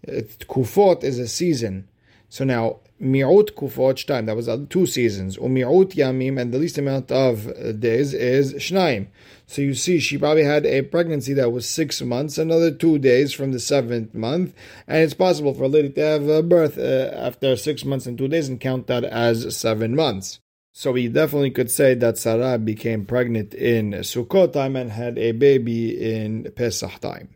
Kufot 0.05 1.05
is 1.05 1.21
a 1.21 1.29
season. 1.29 1.87
So 2.29 2.43
now, 2.43 2.81
mi'ut 3.01 3.53
kufot 3.55 4.05
time. 4.05 4.27
that 4.27 4.35
was 4.35 4.49
two 4.69 4.87
seasons. 4.87 5.37
Umi'ut 5.37 5.95
yamim, 5.95 6.41
and 6.41 6.53
the 6.53 6.59
least 6.59 6.77
amount 6.77 7.13
of 7.13 7.79
days 7.79 8.13
is 8.15 8.55
shnaim. 8.55 9.07
So 9.47 9.63
you 9.63 9.75
see, 9.75 10.01
she 10.01 10.19
probably 10.19 10.43
had 10.43 10.67
a 10.67 10.83
pregnancy 10.83 11.35
that 11.35 11.53
was 11.53 11.69
six 11.69 12.03
months, 12.03 12.37
another 12.37 12.73
two 12.73 12.99
days 12.99 13.33
from 13.33 13.53
the 13.53 13.61
seventh 13.61 14.13
month, 14.13 14.55
and 14.89 15.05
it's 15.05 15.15
possible 15.15 15.55
for 15.55 15.65
a 15.65 15.69
lady 15.69 15.91
to 15.91 16.01
have 16.01 16.27
a 16.27 16.43
birth 16.43 16.77
uh, 16.79 17.13
after 17.15 17.55
six 17.55 17.85
months 17.85 18.07
and 18.07 18.19
two 18.19 18.27
days 18.27 18.49
and 18.49 18.61
count 18.61 18.89
that 18.89 19.05
as 19.05 19.57
seven 19.57 19.95
months. 19.95 20.41
So 20.81 20.93
we 20.93 21.09
definitely 21.09 21.51
could 21.51 21.71
say 21.71 21.93
that 21.97 22.17
Sarah 22.17 22.57
became 22.57 23.05
pregnant 23.05 23.53
in 23.53 23.91
Sukkot 23.93 24.55
time 24.55 24.77
and 24.77 24.91
had 24.91 25.19
a 25.19 25.33
baby 25.33 25.91
in 25.91 26.51
Pesach 26.57 26.99
time. 27.01 27.29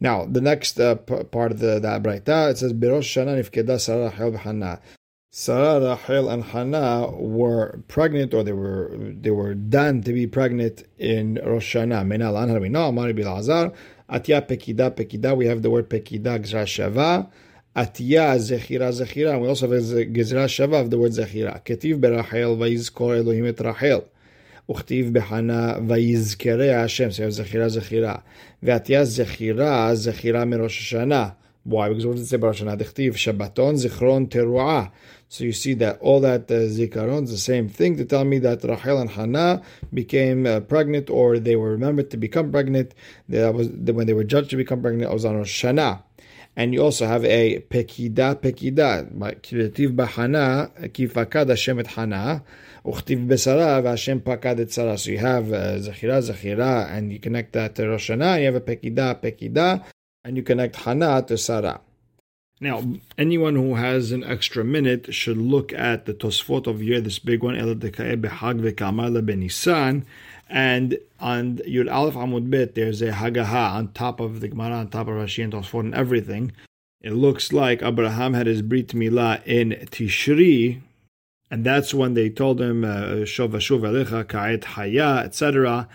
Now, 0.00 0.26
the 0.26 0.42
next 0.42 0.78
uh, 0.78 0.96
p- 0.96 1.24
part 1.24 1.52
of 1.52 1.60
the, 1.60 1.78
that 1.78 2.02
Braita, 2.02 2.50
it 2.50 2.58
says, 2.58 2.74
Birosh 2.74 3.08
Shana 3.08 3.40
nifkeda 3.40 3.80
Sarah 3.80 4.10
Rachel 4.10 4.32
b'Hana. 4.32 4.80
Sarah, 5.30 5.80
Rachel, 5.80 6.28
and 6.28 6.44
Hannah 6.44 7.10
were 7.10 7.80
pregnant, 7.88 8.34
or 8.34 8.42
they 8.44 8.52
were 8.52 8.94
they 8.98 9.30
were 9.30 9.54
done 9.54 10.02
to 10.02 10.12
be 10.12 10.26
pregnant 10.26 10.82
in 10.98 11.40
Rosh 11.42 11.74
Hashanah. 11.74 12.06
Menal 12.06 12.34
Anhar 12.34 12.60
we 12.60 12.68
know, 12.68 12.88
Amari 12.88 13.14
Bilazar, 13.14 13.72
Atya 14.10 14.46
Pekida 14.46 14.90
Pekida. 14.90 15.34
We 15.34 15.46
have 15.46 15.62
the 15.62 15.70
word 15.70 15.88
Pekida 15.88 16.38
Gzra 16.38 17.30
Shava. 17.75 17.87
Atya 17.87 18.37
Zechira 18.37 18.91
Zechira. 18.91 19.33
And 19.33 19.41
we 19.41 19.47
also 19.47 19.69
have 19.69 19.81
Gzra 19.81 20.45
Shava 20.45 20.81
of 20.81 20.89
the 20.89 20.97
word 20.97 21.11
Zechira. 21.11 21.63
Ketiv 21.63 21.99
Berachel 21.99 22.57
Vayizkor 22.57 23.17
Elohim 23.17 23.47
et 23.47 23.59
Rachel. 23.59 24.03
וכתיב 24.69 25.13
בחנה 25.13 25.75
ויזכרה 25.87 26.83
השם, 26.83 27.09
so 27.09 27.19
you 27.19 27.25
have 27.25 27.29
זכירה 27.29 27.69
זכירה. 27.69 28.15
ועתיה 28.63 29.05
זכירה, 29.05 29.95
זכירה 29.95 30.45
מראש 30.45 30.79
השנה. 30.79 31.29
Why? 31.65 31.89
Because 31.89 32.05
what 32.05 32.15
does 32.15 32.23
it 32.23 32.35
say 32.35 32.37
בראש 32.37 32.55
השנה? 32.55 32.75
דכתיב 32.75 33.15
שבתון 33.15 33.75
זיכרון 33.75 34.25
תרועה. 34.25 34.85
So 35.29 35.43
you 35.43 35.51
see 35.51 35.73
that 35.73 35.97
all 35.99 36.19
that 36.21 36.51
uh, 36.51 36.69
zikaron 36.69 37.23
is 37.23 37.31
the 37.31 37.37
same 37.37 37.67
thing 37.67 37.97
to 37.97 38.05
tell 38.05 38.23
me 38.23 38.37
that 38.39 38.63
Rachel 38.63 39.01
and 39.01 39.09
Hannah 39.09 39.63
became 39.93 40.45
uh, 40.45 40.59
pregnant 40.59 41.09
or 41.09 41.39
they 41.39 41.55
were 41.55 41.71
remembered 41.71 42.11
to 42.11 42.17
become 42.17 42.51
pregnant. 42.51 42.93
That 43.29 43.53
was 43.55 43.67
when 43.69 44.05
they 44.05 44.13
were 44.13 44.23
judged 44.23 44.51
to 44.51 44.57
become 44.57 44.81
pregnant. 44.81 45.09
It 45.09 45.13
was 45.13 45.25
on 45.25 45.35
Rosh 45.37 45.65
Hashanah. 45.65 46.03
And 46.58 46.74
you 46.74 46.82
also 46.82 47.06
have 47.06 47.24
a 47.24 47.60
pekida 47.60 48.34
pekida. 48.34 49.08
Kreativ 49.42 49.94
bahana 49.94 50.72
kifakad 50.90 51.50
Hashem 51.50 51.84
Hana. 51.84 52.42
Uchtiv 52.84 53.28
besara 53.28 53.80
v'Hashem 53.80 54.20
pakad 54.20 54.58
et 54.58 54.72
Sarah. 54.72 54.98
So 54.98 55.12
you 55.12 55.18
have 55.18 55.52
uh, 55.52 55.76
zechira 55.78 56.20
zechira, 56.20 56.90
and 56.90 57.12
you 57.12 57.20
connect 57.20 57.52
that 57.52 57.76
to 57.76 57.88
Rosh 57.88 58.10
Hashanah. 58.10 58.34
And 58.34 58.40
you 58.40 58.46
have 58.46 58.56
a 58.56 58.60
pekida 58.60 59.22
pekida, 59.22 59.84
and 60.24 60.36
you 60.36 60.42
connect 60.42 60.74
Hana 60.74 61.24
to 61.28 61.38
Sarah. 61.38 61.80
Now, 62.60 62.82
anyone 63.16 63.54
who 63.54 63.76
has 63.76 64.10
an 64.10 64.24
extra 64.24 64.64
minute 64.64 65.14
should 65.14 65.38
look 65.38 65.72
at 65.72 66.06
the 66.06 66.12
Tosfot 66.12 66.66
of 66.66 66.80
here, 66.80 67.00
this 67.00 67.20
big 67.20 67.44
one, 67.44 67.56
El 67.56 67.76
Deka'e 67.76 68.20
Behag 68.20 68.60
Ve'Kamala 68.60 69.24
Benisan, 69.24 70.04
and 70.48 70.98
on 71.20 71.58
Yud 71.58 71.92
Aleph 71.92 72.14
Amud 72.14 72.50
Bet, 72.50 72.74
there's 72.74 73.02
a 73.02 73.12
Hagaha 73.12 73.72
on 73.72 73.92
top 73.92 74.20
of 74.20 74.40
the 74.40 74.48
Gemara, 74.48 74.76
on 74.76 74.88
top 74.88 75.08
of 75.08 75.14
Rashi 75.14 75.44
and 75.44 75.52
Tosfot 75.52 75.80
and 75.80 75.94
everything. 75.94 76.52
It 77.00 77.12
looks 77.12 77.52
like 77.52 77.82
Abraham 77.82 78.34
had 78.34 78.46
his 78.46 78.62
Brit 78.62 78.88
Milah 78.88 79.44
in 79.46 79.70
Tishri, 79.90 80.80
and 81.50 81.64
that's 81.64 81.94
when 81.94 82.14
they 82.14 82.28
told 82.28 82.60
him, 82.60 82.84
uh, 82.84 83.24
Shov 83.24 83.50
Vashuv 83.50 83.80
Alecha 83.80 84.26
Ka'et 84.26 84.64
Haya, 84.64 85.22
etc., 85.24 85.88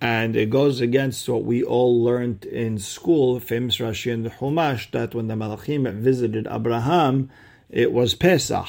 and 0.00 0.34
it 0.34 0.50
goes 0.50 0.80
against 0.80 1.28
what 1.28 1.44
we 1.44 1.62
all 1.62 2.02
learned 2.02 2.44
in 2.46 2.76
school, 2.76 3.38
famous 3.38 3.76
Rashi 3.76 4.12
and 4.12 4.24
the 4.24 4.30
Chumash, 4.30 4.90
that 4.90 5.14
when 5.14 5.28
the 5.28 5.34
Malachim 5.34 5.92
visited 5.94 6.48
Abraham, 6.50 7.30
it 7.70 7.92
was 7.92 8.14
Pesach. 8.14 8.66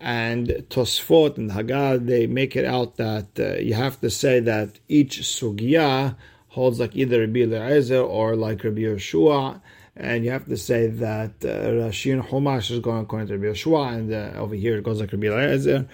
And 0.00 0.48
Tosfot 0.68 1.38
and 1.38 1.50
Haggah, 1.50 2.04
they 2.04 2.26
make 2.26 2.54
it 2.54 2.64
out 2.64 2.96
that 2.96 3.28
uh, 3.38 3.54
you 3.54 3.74
have 3.74 4.00
to 4.00 4.10
say 4.10 4.40
that 4.40 4.78
each 4.88 5.20
sugya 5.20 6.16
holds 6.48 6.80
like 6.80 6.94
either 6.96 7.20
Rabbi 7.20 7.40
Eliezer 7.40 8.00
or 8.00 8.36
like 8.36 8.64
Rabbi 8.64 8.80
Yeshua, 8.80 9.60
and 9.96 10.24
you 10.24 10.30
have 10.30 10.46
to 10.46 10.56
say 10.56 10.86
that 10.86 11.32
uh, 11.44 11.48
Rashi 11.48 12.12
and 12.12 12.22
Chumash 12.22 12.70
is 12.70 12.80
going 12.80 13.02
according 13.02 13.28
to 13.28 13.38
Rabbi 13.38 13.54
Yeshua, 13.54 13.94
and 13.94 14.12
uh, 14.12 14.38
over 14.38 14.54
here 14.54 14.76
it 14.78 14.84
goes 14.84 15.00
like 15.00 15.12
Rabbi 15.12 15.26
Eliezer. 15.26 15.86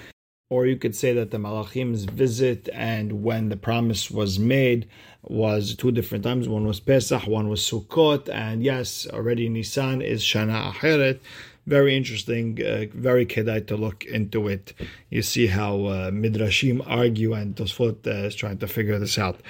Or 0.52 0.66
you 0.66 0.76
could 0.76 0.94
say 0.94 1.14
that 1.14 1.30
the 1.30 1.38
Malachim's 1.38 2.04
visit 2.04 2.68
and 2.74 3.24
when 3.24 3.48
the 3.48 3.56
promise 3.56 4.10
was 4.10 4.38
made 4.38 4.86
was 5.22 5.74
two 5.74 5.90
different 5.90 6.24
times. 6.24 6.46
One 6.46 6.66
was 6.66 6.78
Pesach, 6.78 7.26
one 7.26 7.48
was 7.48 7.62
Sukkot, 7.62 8.28
and 8.28 8.62
yes, 8.62 9.06
already 9.10 9.48
Nisan 9.48 10.02
is 10.02 10.20
Shana 10.22 10.58
Acheret. 10.70 11.20
Very 11.66 11.96
interesting, 11.96 12.58
uh, 12.62 12.84
very 12.92 13.24
kedai 13.24 13.66
to 13.68 13.76
look 13.78 14.04
into 14.04 14.46
it. 14.46 14.74
You 15.08 15.22
see 15.22 15.46
how 15.46 15.86
uh, 15.86 16.10
Midrashim 16.10 16.82
argue, 16.86 17.32
and 17.32 17.56
Tosfot 17.56 18.06
uh, 18.06 18.26
is 18.26 18.34
trying 18.34 18.58
to 18.58 18.68
figure 18.68 18.98
this 18.98 19.16
out. 19.18 19.40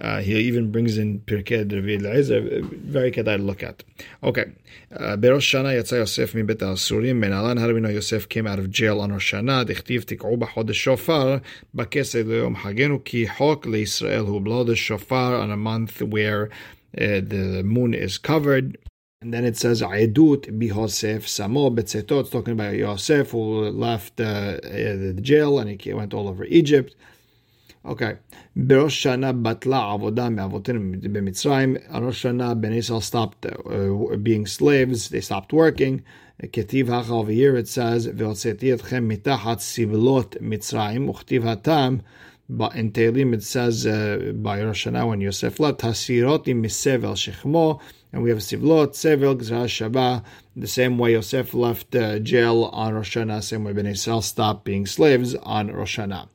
Uh, 0.00 0.20
he 0.20 0.34
even 0.38 0.72
brings 0.72 0.96
in 0.96 1.20
Pirkei 1.20 1.68
DeRabbi 1.68 2.00
Eliezer, 2.00 2.40
very 2.62 3.12
kedai 3.12 3.36
to 3.36 3.42
look 3.42 3.62
at. 3.62 3.84
Okay, 4.22 4.46
Berosh 4.92 5.44
Shana 5.52 5.78
Yatsa 5.78 5.98
Yosef 5.98 6.34
mi 6.34 6.42
Bet 6.42 6.58
Asurim 6.58 7.22
Menalan. 7.22 7.60
How 7.60 7.66
do 7.66 7.74
we 7.74 7.80
know 7.80 7.90
Yosef 7.90 8.26
came 8.28 8.46
out 8.46 8.58
of 8.58 8.70
jail 8.70 9.00
on 9.00 9.12
Rosh 9.12 9.34
Hashanah? 9.34 9.66
Dichtiv 9.66 10.06
tik'u 10.06 10.38
b'chodesh 10.38 10.74
shofar 10.74 11.42
b'kesed 11.76 12.24
le'yom 12.24 12.56
hagenu 12.56 13.04
ki 13.04 13.26
chok 13.26 13.64
le'Yisrael 13.64 14.26
who 14.26 14.40
blow 14.40 14.64
the 14.64 14.74
shofar 14.74 15.34
on 15.34 15.50
a 15.50 15.56
month 15.56 16.00
where 16.00 16.46
uh, 16.96 17.20
the 17.20 17.62
moon 17.64 17.92
is 17.92 18.16
covered. 18.16 18.78
And 19.20 19.34
then 19.34 19.44
it 19.44 19.58
says 19.58 19.82
Aedut 19.82 20.46
bihosef 20.58 21.24
samo 21.24 21.70
betzetot. 21.76 22.20
It's 22.20 22.30
talking 22.30 22.54
about 22.54 22.74
Yosef 22.74 23.32
who 23.32 23.68
left 23.68 24.18
uh, 24.18 24.56
the 24.62 25.18
jail 25.20 25.58
and 25.58 25.78
he 25.78 25.92
went 25.92 26.14
all 26.14 26.26
over 26.26 26.46
Egypt. 26.46 26.96
אוקיי, 27.84 28.14
בראש 28.56 29.02
שנה 29.02 29.32
בטלה 29.32 29.92
עבודה 29.92 30.28
מאבותינו 30.28 30.80
במצרים, 31.12 31.76
ראש 31.90 32.22
שנה 32.22 32.54
בני 32.54 32.76
ישראל 32.76 33.00
stopped 33.10 33.46
uh, 33.46 33.68
being 34.22 34.46
slaves, 34.58 35.08
they 35.08 35.30
stopped 35.30 35.52
working. 35.52 36.00
כתיב 36.52 36.90
הכה 36.90 37.12
over 37.12 37.62
it 37.62 37.68
says, 37.68 38.08
והוצאתי 38.16 38.74
אתכם 38.74 39.08
מתחת 39.08 39.58
סבלות 39.60 40.36
מצרים, 40.40 41.08
וכתיב 41.08 41.46
הטעם, 41.46 41.98
in 42.74 42.90
Tehillim 42.90 43.32
it 43.32 43.42
says 43.44 43.86
uh, 43.86 44.32
by 44.34 44.62
Rosh 44.62 44.86
Hashanah 44.86 45.08
when 45.08 45.20
Yosef 45.20 45.60
left, 45.60 45.80
Hasiroti 45.80 46.54
misevel 46.54 47.14
shechmo, 47.14 47.80
and 48.12 48.22
we 48.22 48.30
have 48.30 48.38
Sivlot, 48.38 48.94
Sevel, 48.94 49.36
Gzra 49.36 49.66
Shava, 49.66 50.24
the 50.56 50.66
same 50.66 50.98
way 50.98 51.12
Yosef 51.12 51.54
left 51.54 51.94
uh, 51.94 52.18
jail 52.18 52.64
on 52.72 52.94
Rosh 52.94 53.16
Hashanah, 53.16 53.42
same 53.42 53.64
way 53.64 53.72
Ben 53.72 53.86
Israel 53.86 54.20
stopped 54.20 54.64
being 54.64 54.84
slaves 54.84 55.36
on 55.36 55.70
Rosh 55.70 55.98
Hashanah. 55.98 56.28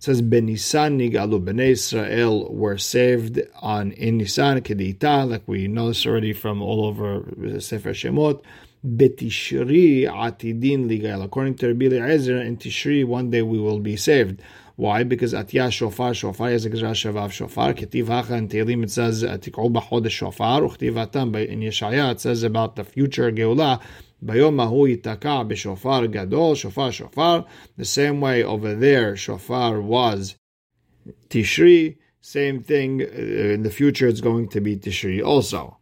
Says 0.00 0.22
Benisan 0.22 0.96
Nigalu 0.96 1.44
Bnei 1.44 1.70
Israel 1.70 2.54
were 2.54 2.78
saved 2.78 3.40
on 3.60 3.90
in 3.92 4.18
Nisan 4.18 4.60
Kedita, 4.60 5.28
like 5.28 5.42
we 5.46 5.66
know 5.66 5.88
this 5.88 6.06
already 6.06 6.32
from 6.32 6.62
all 6.62 6.86
over 6.86 7.24
Sefer 7.58 7.90
Shemot. 7.90 8.40
Betishri 8.86 10.04
Atidin 10.04 10.86
Ligael. 10.88 11.24
According 11.24 11.56
to 11.56 11.66
Rabbi 11.66 11.86
Eliezer, 11.86 12.40
in 12.40 12.56
Tishri, 12.58 13.04
one 13.04 13.30
day 13.30 13.42
we 13.42 13.58
will 13.58 13.80
be 13.80 13.96
saved. 13.96 14.40
Why? 14.76 15.02
Because 15.02 15.34
Atya 15.34 15.72
Shofar, 15.72 16.14
Shofar 16.14 16.50
is 16.50 16.64
a 16.64 16.70
Shavav 16.70 17.32
Shofar. 17.32 17.74
Ketiv 17.74 18.06
Hacha 18.06 18.36
in 18.36 18.48
Tehillim 18.48 18.84
it 18.84 18.92
says 18.92 19.24
Tik'u 19.24 19.72
B'Chodesh 19.72 20.10
Shofar. 20.10 20.60
Uchtiv 20.60 20.96
Atam 20.96 21.34
in 21.34 21.58
Yeshaya 21.58 22.12
it 22.12 22.20
says 22.20 22.44
about 22.44 22.76
the 22.76 22.84
future 22.84 23.32
Geulah. 23.32 23.80
Bayom 24.24 24.60
Ahu 24.60 24.88
Itaka 24.96 25.48
b'shofar 25.48 26.10
gadol, 26.10 26.54
shofar 26.54 26.92
shofar. 26.92 27.46
The 27.76 27.84
same 27.84 28.20
way 28.20 28.42
over 28.42 28.74
there, 28.74 29.16
shofar 29.16 29.80
was 29.80 30.36
Tishri. 31.28 31.98
Same 32.20 32.62
thing 32.62 33.00
uh, 33.00 33.04
in 33.04 33.62
the 33.62 33.70
future, 33.70 34.08
it's 34.08 34.20
going 34.20 34.48
to 34.48 34.60
be 34.60 34.76
Tishri 34.76 35.24
also. 35.24 35.78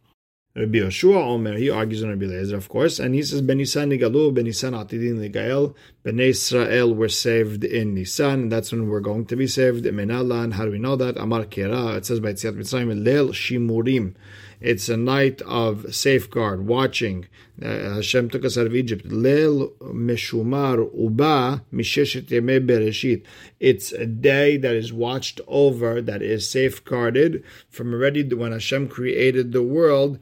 Rabbi 0.57 0.79
Yoshua 0.79 1.17
Omer, 1.17 1.55
he 1.55 1.69
argues 1.69 2.03
on 2.03 2.09
Rabbi 2.09 2.25
Lezer, 2.25 2.55
of 2.55 2.67
course, 2.67 2.97
and 2.97 3.13
he 3.13 3.21
says, 3.21 3.43
Ben 3.43 3.57
Nisan 3.57 3.91
Nigalu, 3.91 4.33
Ben 4.33 4.45
Ligael, 4.45 5.75
Ben 6.01 6.19
Israel 6.19 6.95
were 6.95 7.09
saved 7.09 7.63
in 7.63 7.93
Nisan, 7.93 8.41
and 8.41 8.51
that's 8.51 8.71
when 8.71 8.89
we're 8.89 8.99
going 8.99 9.27
to 9.27 9.35
be 9.35 9.45
saved. 9.45 9.85
in 9.85 9.95
Menalan, 9.95 10.53
how 10.53 10.65
do 10.65 10.71
we 10.71 10.79
know 10.79 10.95
that? 10.95 11.15
Amar 11.17 11.43
Kira 11.43 11.97
it 11.97 12.07
says 12.07 12.19
by 12.19 12.33
Tziat 12.33 12.57
Mitzrayim, 12.57 13.05
Lel 13.05 13.27
Shimurim. 13.27 14.15
It's 14.59 14.89
a 14.89 14.97
night 14.97 15.41
of 15.43 15.93
safeguard, 15.93 16.65
watching. 16.67 17.27
Uh, 17.61 17.95
Hashem 17.95 18.29
took 18.29 18.45
us 18.45 18.57
out 18.57 18.65
of 18.65 18.75
Egypt. 18.75 19.07
Leil 19.07 19.71
Meshumar 19.79 20.89
Uba 20.97 21.63
Misheshet 21.73 22.27
Yemei 22.27 22.65
Bereshit. 22.65 23.23
It's 23.59 23.91
a 23.91 24.05
day 24.05 24.57
that 24.57 24.75
is 24.75 24.91
watched 24.91 25.41
over, 25.47 26.01
that 26.01 26.21
is 26.21 26.49
safeguarded 26.49 27.43
from 27.69 27.93
already 27.93 28.23
when 28.33 28.51
Hashem 28.51 28.89
created 28.89 29.51
the 29.51 29.63
world 29.63 30.19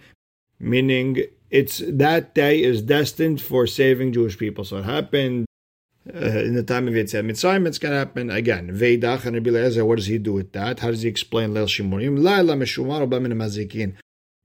meaning 0.60 1.24
it's 1.50 1.82
that 1.88 2.34
day 2.34 2.62
is 2.62 2.82
destined 2.82 3.42
for 3.42 3.68
saving 3.68 4.14
Jewish 4.14 4.38
people. 4.38 4.64
So 4.66 4.78
it 4.78 4.86
happened 4.86 5.46
uh, 6.14 6.20
in 6.20 6.56
the 6.56 6.64
time 6.64 6.88
of 6.88 6.94
Yetziat 6.94 7.26
Mitzrayim, 7.26 7.68
it's 7.68 7.80
going 7.80 7.94
to 7.94 7.98
happen 7.98 8.30
again. 8.30 8.70
Veidach 8.70 9.26
and 9.26 9.36
Rabbi 9.36 9.82
what 9.82 9.96
does 9.96 10.08
he 10.08 10.18
do 10.18 10.34
with 10.34 10.52
that? 10.54 10.80
How 10.80 10.92
does 10.92 11.02
he 11.02 11.10
explain 11.10 11.54
Leil 11.54 11.68
Shimurim? 11.68 12.22
Laila 12.24 12.56
Meshumar 12.56 13.08
Mazikin. 13.08 13.96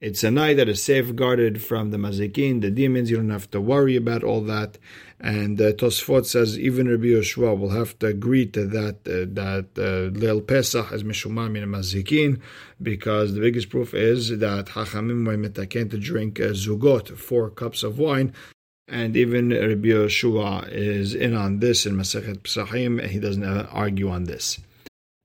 It's 0.00 0.24
a 0.24 0.30
night 0.30 0.56
that 0.56 0.70
is 0.70 0.82
safeguarded 0.82 1.60
from 1.60 1.90
the 1.90 1.98
mazikin, 1.98 2.62
the 2.62 2.70
demons. 2.70 3.10
You 3.10 3.18
don't 3.18 3.28
have 3.28 3.50
to 3.50 3.60
worry 3.60 3.96
about 3.96 4.24
all 4.24 4.40
that. 4.44 4.78
And 5.20 5.60
uh, 5.60 5.72
Tosfot 5.72 6.24
says 6.24 6.58
even 6.58 6.88
Rabbi 6.88 7.08
Yoshua 7.08 7.58
will 7.58 7.68
have 7.68 7.98
to 7.98 8.06
agree 8.06 8.46
to 8.46 8.64
that 8.68 8.96
uh, 9.06 9.28
that 9.34 9.66
uh, 9.76 10.18
Leil 10.18 10.40
Pesach 10.46 10.90
is 10.92 11.04
mishumar 11.04 11.50
min 11.50 11.68
mazikin 11.68 12.40
because 12.80 13.34
the 13.34 13.42
biggest 13.42 13.68
proof 13.68 13.92
is 13.92 14.38
that 14.38 14.68
Hachamim 14.68 15.26
were 15.26 15.36
mitaken 15.36 15.90
to 15.90 15.98
drink 15.98 16.40
uh, 16.40 16.54
zugot, 16.54 17.18
four 17.18 17.50
cups 17.50 17.82
of 17.82 17.98
wine. 17.98 18.32
And 18.88 19.14
even 19.18 19.50
Rabbi 19.50 19.88
Yoshua 19.88 20.66
is 20.72 21.14
in 21.14 21.36
on 21.36 21.58
this 21.58 21.84
in 21.84 21.94
Masechet 21.94 22.38
Pesachim. 22.38 23.06
He 23.06 23.18
doesn't 23.18 23.44
argue 23.44 24.08
on 24.08 24.24
this. 24.24 24.60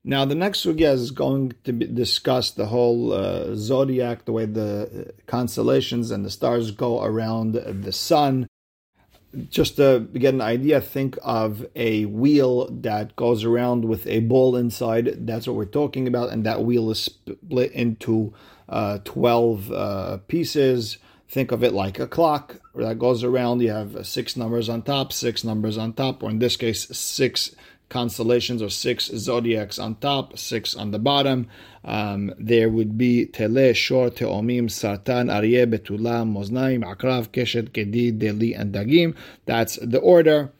Now, 0.08 0.24
the 0.24 0.36
next 0.36 0.64
sugya 0.64 0.92
is 0.92 1.10
going 1.10 1.54
to 1.64 1.72
discuss 1.72 2.52
the 2.52 2.66
whole 2.66 3.12
uh, 3.12 3.56
zodiac, 3.56 4.24
the 4.24 4.30
way 4.30 4.46
the 4.46 5.12
constellations 5.26 6.12
and 6.12 6.24
the 6.24 6.30
stars 6.30 6.70
go 6.70 7.02
around 7.02 7.54
the 7.54 7.90
sun. 7.90 8.46
Just 9.50 9.76
to 9.76 10.08
get 10.14 10.32
an 10.32 10.40
idea, 10.40 10.80
think 10.80 11.18
of 11.24 11.66
a 11.74 12.04
wheel 12.04 12.70
that 12.70 13.16
goes 13.16 13.42
around 13.42 13.84
with 13.84 14.06
a 14.06 14.20
ball 14.20 14.54
inside. 14.54 15.26
That's 15.26 15.48
what 15.48 15.56
we're 15.56 15.64
talking 15.64 16.06
about, 16.06 16.30
and 16.30 16.46
that 16.46 16.62
wheel 16.62 16.88
is 16.92 17.00
split 17.00 17.72
into 17.72 18.32
uh, 18.68 18.98
12 19.04 19.72
uh, 19.72 20.18
pieces. 20.28 20.98
Think 21.28 21.50
of 21.50 21.64
it 21.64 21.72
like 21.72 21.98
a 21.98 22.06
clock 22.06 22.60
that 22.76 23.00
goes 23.00 23.24
around. 23.24 23.60
You 23.60 23.72
have 23.72 24.06
six 24.06 24.36
numbers 24.36 24.68
on 24.68 24.82
top, 24.82 25.12
six 25.12 25.42
numbers 25.42 25.76
on 25.76 25.94
top, 25.94 26.22
or 26.22 26.30
in 26.30 26.38
this 26.38 26.56
case, 26.56 26.86
six 26.96 27.56
constellations 27.88 28.62
or 28.62 28.70
six 28.70 29.06
zodiacs 29.06 29.78
on 29.78 29.96
top, 29.96 30.38
six 30.38 30.74
on 30.74 30.90
the 30.90 30.98
bottom. 30.98 31.48
Um, 31.84 32.34
there 32.38 32.68
would 32.68 32.98
be 32.98 33.26
Tele, 33.26 33.72
Shor, 33.74 34.10
Teomim, 34.10 34.64
Sartan, 34.64 35.30
Aryeh, 35.30 35.70
Betula, 35.70 36.24
Moznaim, 36.24 36.82
Akrav, 36.84 37.28
Keshet, 37.28 37.70
Kedid, 37.70 38.18
Deli, 38.18 38.54
and 38.54 38.74
Dagim. 38.74 39.14
That's 39.44 39.76
the 39.76 40.00
order. 40.00 40.52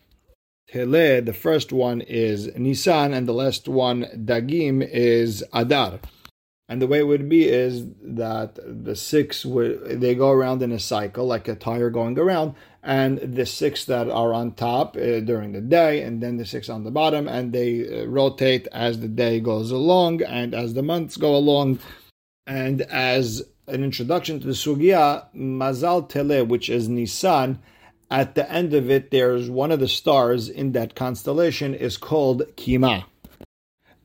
Tele, 0.68 1.20
the 1.20 1.32
first 1.32 1.72
one 1.72 2.00
is 2.00 2.50
Nisan, 2.56 3.14
and 3.14 3.26
the 3.26 3.34
last 3.34 3.68
one, 3.68 4.04
Dagim, 4.14 4.86
is 4.88 5.44
Adar. 5.52 6.00
And 6.68 6.82
the 6.82 6.88
way 6.88 6.98
it 6.98 7.06
would 7.06 7.28
be 7.28 7.48
is 7.48 7.84
that 8.02 8.58
the 8.64 8.96
six 8.96 9.44
would 9.44 10.00
they 10.00 10.16
go 10.16 10.30
around 10.30 10.62
in 10.62 10.72
a 10.72 10.80
cycle 10.80 11.24
like 11.24 11.46
a 11.46 11.54
tire 11.54 11.90
going 11.90 12.18
around, 12.18 12.54
and 12.86 13.18
the 13.18 13.44
six 13.44 13.84
that 13.86 14.08
are 14.08 14.32
on 14.32 14.52
top 14.52 14.96
uh, 14.96 15.18
during 15.18 15.50
the 15.52 15.60
day, 15.60 16.02
and 16.02 16.22
then 16.22 16.36
the 16.36 16.46
six 16.46 16.68
on 16.68 16.84
the 16.84 16.90
bottom, 16.92 17.26
and 17.26 17.52
they 17.52 18.02
uh, 18.02 18.06
rotate 18.06 18.68
as 18.70 19.00
the 19.00 19.08
day 19.08 19.40
goes 19.40 19.72
along 19.72 20.22
and 20.22 20.54
as 20.54 20.74
the 20.74 20.84
months 20.84 21.16
go 21.16 21.34
along, 21.34 21.80
and 22.46 22.82
as 22.82 23.42
an 23.66 23.82
introduction 23.82 24.38
to 24.38 24.46
the 24.46 24.52
sugya, 24.52 25.26
Mazal 25.34 26.08
Tele, 26.08 26.42
which 26.42 26.70
is 26.70 26.88
Nisan. 26.88 27.58
At 28.08 28.36
the 28.36 28.48
end 28.48 28.72
of 28.72 28.88
it, 28.88 29.10
there's 29.10 29.50
one 29.50 29.72
of 29.72 29.80
the 29.80 29.88
stars 29.88 30.48
in 30.48 30.70
that 30.72 30.94
constellation 30.94 31.74
is 31.74 31.96
called 31.96 32.44
Kima. 32.56 33.04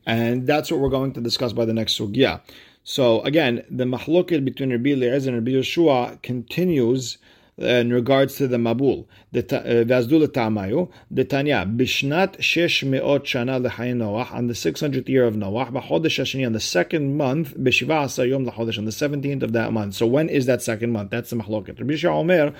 And 0.04 0.44
that's 0.44 0.72
what 0.72 0.80
we're 0.80 0.88
going 0.88 1.12
to 1.12 1.20
discuss 1.20 1.52
by 1.52 1.66
the 1.66 1.72
next 1.72 1.96
sugya. 1.96 2.40
So 2.82 3.20
again, 3.20 3.64
the 3.70 3.84
mahloket 3.84 4.44
between 4.44 4.72
Rabbi 4.72 4.90
Eliezer 4.90 5.30
and 5.30 5.38
Rabbi 5.38 5.52
Yeshua 5.52 6.20
continues 6.22 7.18
in 7.58 7.92
regards 7.92 8.36
to 8.36 8.48
the 8.48 8.56
Mabul. 8.56 9.06
Uh, 9.34 9.40
Vazdul 9.84 10.26
Tamayu, 10.28 10.88
the 11.10 11.24
Tanya, 11.24 11.66
Bishnat 11.66 12.38
Shesh 12.38 12.82
Meot 12.88 13.24
Shana 13.24 13.62
L'Chayin 13.62 13.98
Noach, 13.98 14.32
on 14.32 14.46
the 14.46 14.54
600th 14.54 15.08
year 15.08 15.24
of 15.24 15.34
Noach, 15.34 15.70
B'Chodesh 15.70 16.20
Hashani, 16.20 16.46
on 16.46 16.52
the 16.52 16.60
second 16.60 17.16
month, 17.16 17.54
B'Shiva 17.56 18.04
Asar 18.04 18.26
Yom 18.26 18.48
on 18.48 18.66
the 18.66 18.72
17th 18.72 19.42
of 19.42 19.52
that 19.52 19.72
month. 19.72 19.94
So 19.94 20.06
when 20.06 20.28
is 20.28 20.46
that 20.46 20.62
second 20.62 20.92
month? 20.92 21.10
That's 21.10 21.30
the 21.30 21.36
Mahloket. 21.36 21.78
Rabbi 21.78 22.08
Omer, 22.08 22.54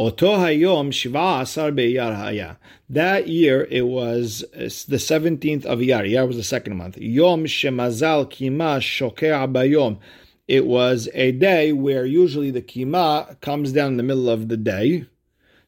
Oto 0.00 0.38
hayom 0.38 0.90
shiva 0.94 1.40
asar 1.42 1.72
be'iyar 1.72 2.16
haya. 2.16 2.56
That 2.88 3.28
year 3.28 3.66
it 3.70 3.82
was 3.82 4.42
uh, 4.54 4.60
the 4.60 4.96
17th 4.96 5.66
of 5.66 5.80
Iyar. 5.80 6.08
Iyar 6.08 6.26
was 6.26 6.38
the 6.38 6.42
second 6.42 6.78
month. 6.78 6.96
Yom 6.96 7.44
shemazal 7.44 8.30
kima 8.30 8.80
shokea 8.80 9.52
bayom. 9.52 9.98
It 10.50 10.66
was 10.66 11.08
a 11.14 11.30
day 11.30 11.72
where 11.72 12.04
usually 12.04 12.50
the 12.50 12.60
kima 12.60 13.40
comes 13.40 13.70
down 13.70 13.92
in 13.92 13.96
the 13.98 14.02
middle 14.02 14.28
of 14.28 14.48
the 14.48 14.56
day. 14.56 15.06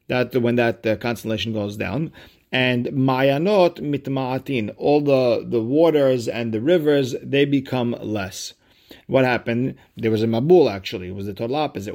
That 0.09 0.35
when 0.35 0.57
that 0.57 0.85
uh, 0.85 0.97
constellation 0.97 1.53
goes 1.53 1.77
down. 1.77 2.11
And 2.51 2.87
mayanot 2.87 3.79
mitma'atin. 3.79 4.75
All 4.77 5.01
the, 5.01 5.47
the 5.49 5.63
waters 5.63 6.27
and 6.27 6.53
the 6.53 6.61
rivers, 6.61 7.15
they 7.23 7.45
become 7.45 7.97
less 8.01 8.55
what 9.07 9.25
happened? 9.25 9.77
There 9.97 10.11
was 10.11 10.23
a 10.23 10.27
Mabul 10.27 10.71
actually. 10.71 11.09
It 11.09 11.15
was 11.15 11.27
the 11.27 11.35
total 11.35 11.57
opposite. 11.57 11.95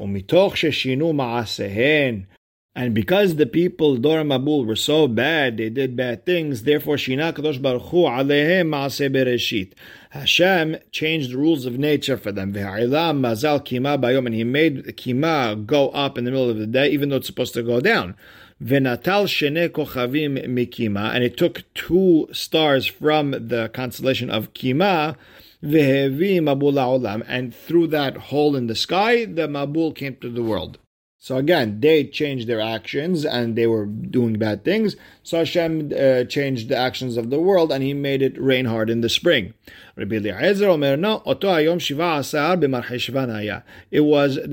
And 2.78 2.94
because 2.94 3.38
the 3.38 3.48
people 3.48 3.98
Dor 3.98 4.20
Mabul 4.20 4.64
were 4.68 4.76
so 4.76 5.08
bad, 5.08 5.58
they 5.58 5.72
did 5.72 5.96
bad 5.96 6.28
things. 6.28 6.62
Therefore, 6.62 6.98
Shina 6.98 7.34
Kadosh 7.34 7.60
Baruch 7.60 7.90
Hu 7.90 8.04
alehem 8.04 8.70
bereshit. 8.70 9.74
Hashem 10.12 10.78
changed 10.92 11.32
the 11.32 11.38
rules 11.38 11.66
of 11.66 11.80
nature 11.80 12.18
for 12.18 12.32
them. 12.32 12.54
Ve'a'ilam 12.54 13.20
mazal 13.20 13.66
kima 13.66 14.00
bayom, 14.00 14.28
and 14.28 14.36
He 14.36 14.44
made 14.44 14.86
kima 14.96 15.66
go 15.66 15.90
up 15.90 16.20
in 16.20 16.26
the 16.26 16.30
middle 16.30 16.52
of 16.52 16.60
the 16.60 16.68
day, 16.68 16.88
even 16.90 17.10
though 17.10 17.16
it's 17.16 17.26
supposed 17.26 17.56
to 17.56 17.64
go 17.64 17.80
down. 17.80 18.16
Venatal 18.60 19.24
shene 19.24 19.70
kochavim 19.70 20.38
mikima, 20.46 21.16
and 21.16 21.24
it 21.24 21.36
took 21.36 21.64
two 21.74 22.28
stars 22.32 22.86
from 22.86 23.32
the 23.32 23.72
constellation 23.74 24.30
of 24.30 24.54
kima 24.54 25.16
and 25.60 27.56
through 27.56 27.88
that 27.88 28.18
hole 28.18 28.56
in 28.56 28.68
the 28.68 28.76
sky, 28.76 29.26
the 29.26 29.48
Mabul 29.48 29.96
came 29.96 30.16
to 30.18 30.30
the 30.30 30.44
world. 30.44 30.78
So 31.20 31.38
again, 31.38 31.80
they 31.82 32.04
changed 32.06 32.48
their 32.48 32.62
actions 32.62 33.26
and 33.26 33.56
they 33.56 33.66
were 33.66 33.88
doing 33.88 34.34
bad 34.38 34.64
things. 34.64 34.96
So 35.24 35.40
Hashem 35.40 35.92
uh, 35.92 36.26
changed 36.26 36.70
the 36.70 36.78
actions 36.78 37.18
of 37.18 37.32
the 37.32 37.40
world 37.40 37.72
and 37.72 37.84
He 37.84 37.94
made 37.96 38.22
it 38.22 38.40
rain 38.40 38.66
hard 38.66 38.90
in 38.90 39.02
the 39.02 39.10
spring. 39.10 39.56
It 39.98 40.08
was 40.08 40.16
the 40.20 40.22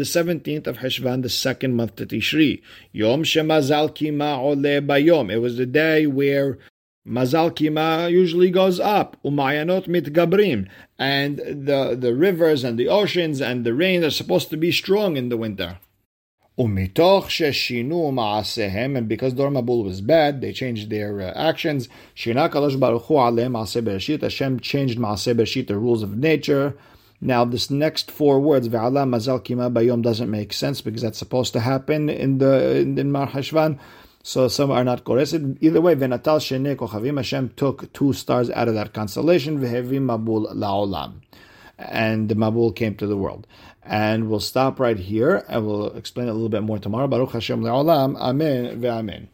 17th 0.05 0.67
of 0.67 0.79
Heshvan, 0.79 1.23
the 1.23 1.29
second 1.29 1.77
month 1.77 2.01
of 2.01 2.09
Tishri. 2.09 2.63
Yom 2.93 3.25
Shemazal 3.25 3.91
Kima 3.95 4.39
Ole 4.39 4.81
Bayom. 4.81 5.31
It 5.31 5.39
was 5.39 5.59
the 5.59 5.67
day 5.67 6.07
where 6.07 6.59
Mazal 7.07 7.51
Kima 7.51 8.11
usually 8.11 8.51
goes 8.51 8.81
up. 8.81 9.19
Umayanot 9.23 9.87
mitgabrim. 9.87 10.67
And 10.99 11.39
the, 11.39 11.95
the 11.95 12.15
rivers 12.15 12.65
and 12.65 12.79
the 12.79 12.89
oceans 12.89 13.43
and 13.43 13.67
the 13.67 13.75
rain 13.75 14.03
are 14.03 14.09
supposed 14.09 14.49
to 14.49 14.57
be 14.57 14.73
strong 14.73 15.19
in 15.19 15.29
the 15.29 15.37
winter. 15.37 15.79
Umitoch 16.57 17.25
sheshinu 17.25 18.13
ma'asehem, 18.13 18.97
and 18.97 19.09
because 19.09 19.33
Dor 19.33 19.51
Mabul 19.51 19.83
was 19.85 20.01
bad, 20.01 20.41
they 20.41 20.53
changed 20.53 20.89
their 20.89 21.21
uh, 21.21 21.33
actions. 21.35 21.89
Shina 22.15 22.49
Kadosh 22.49 22.79
Baruch 22.79 23.07
Hu 23.07 23.15
aleh 23.15 23.51
ma'aseh 23.51 23.83
bereshit. 23.83 24.23
Hashem 24.23 24.61
changed 24.61 24.97
ma'aseh 24.97 25.35
bereshit, 25.35 25.67
the 25.67 25.77
rules 25.77 26.05
of 26.05 26.17
nature. 26.17 26.77
Now, 27.21 27.45
this 27.45 27.71
next 27.71 28.11
four 28.11 28.39
words, 28.39 28.69
ve'ala 28.69 29.05
mazal 29.09 29.41
kima 29.43 29.73
bayom, 29.73 30.01
doesn't 30.01 30.31
make 30.31 30.53
sense 30.53 30.81
because 30.81 31.03
that's 31.03 31.19
supposed 31.19 31.53
to 31.55 31.61
happen 31.61 32.09
in 32.09 32.39
the 32.39 32.77
in, 32.77 32.99
in 32.99 33.11
Mar 33.11 33.27
Heshvan. 33.27 33.79
So 34.23 34.49
some 34.49 34.71
are 34.71 34.85
not 34.85 35.05
corrected. 35.05 35.59
Either 35.61 35.81
way, 35.81 35.95
Venatal 35.95 36.39
Shene 36.39 36.77
Kochavim 36.77 37.17
Hashem 37.17 37.51
took 37.57 37.93
two 37.93 38.13
stars 38.13 38.49
out 38.51 38.69
of 38.69 38.75
that 38.75 38.95
constellation, 38.95 39.61
Vehevi 39.61 40.01
Mabul 40.01 40.55
Laolam. 40.55 41.15
And 41.77 42.29
the 42.29 42.35
Mabul 42.35 42.75
came 42.75 42.95
to 42.95 43.07
the 43.07 43.17
world. 43.19 43.47
And 43.85 44.31
we'll 44.31 44.41
stop 44.41 44.81
right 44.81 44.99
here 44.99 45.45
and 45.49 45.67
we'll 45.67 45.93
explain 45.97 46.27
it 46.27 46.31
a 46.31 46.35
little 46.35 46.49
bit 46.49 46.63
more 46.63 46.79
tomorrow. 46.79 47.07
Baruch 47.07 47.33
Hashem 47.33 47.63
Laolam. 47.63 48.17
Amen. 48.17 48.81
Ve'amen. 48.81 49.29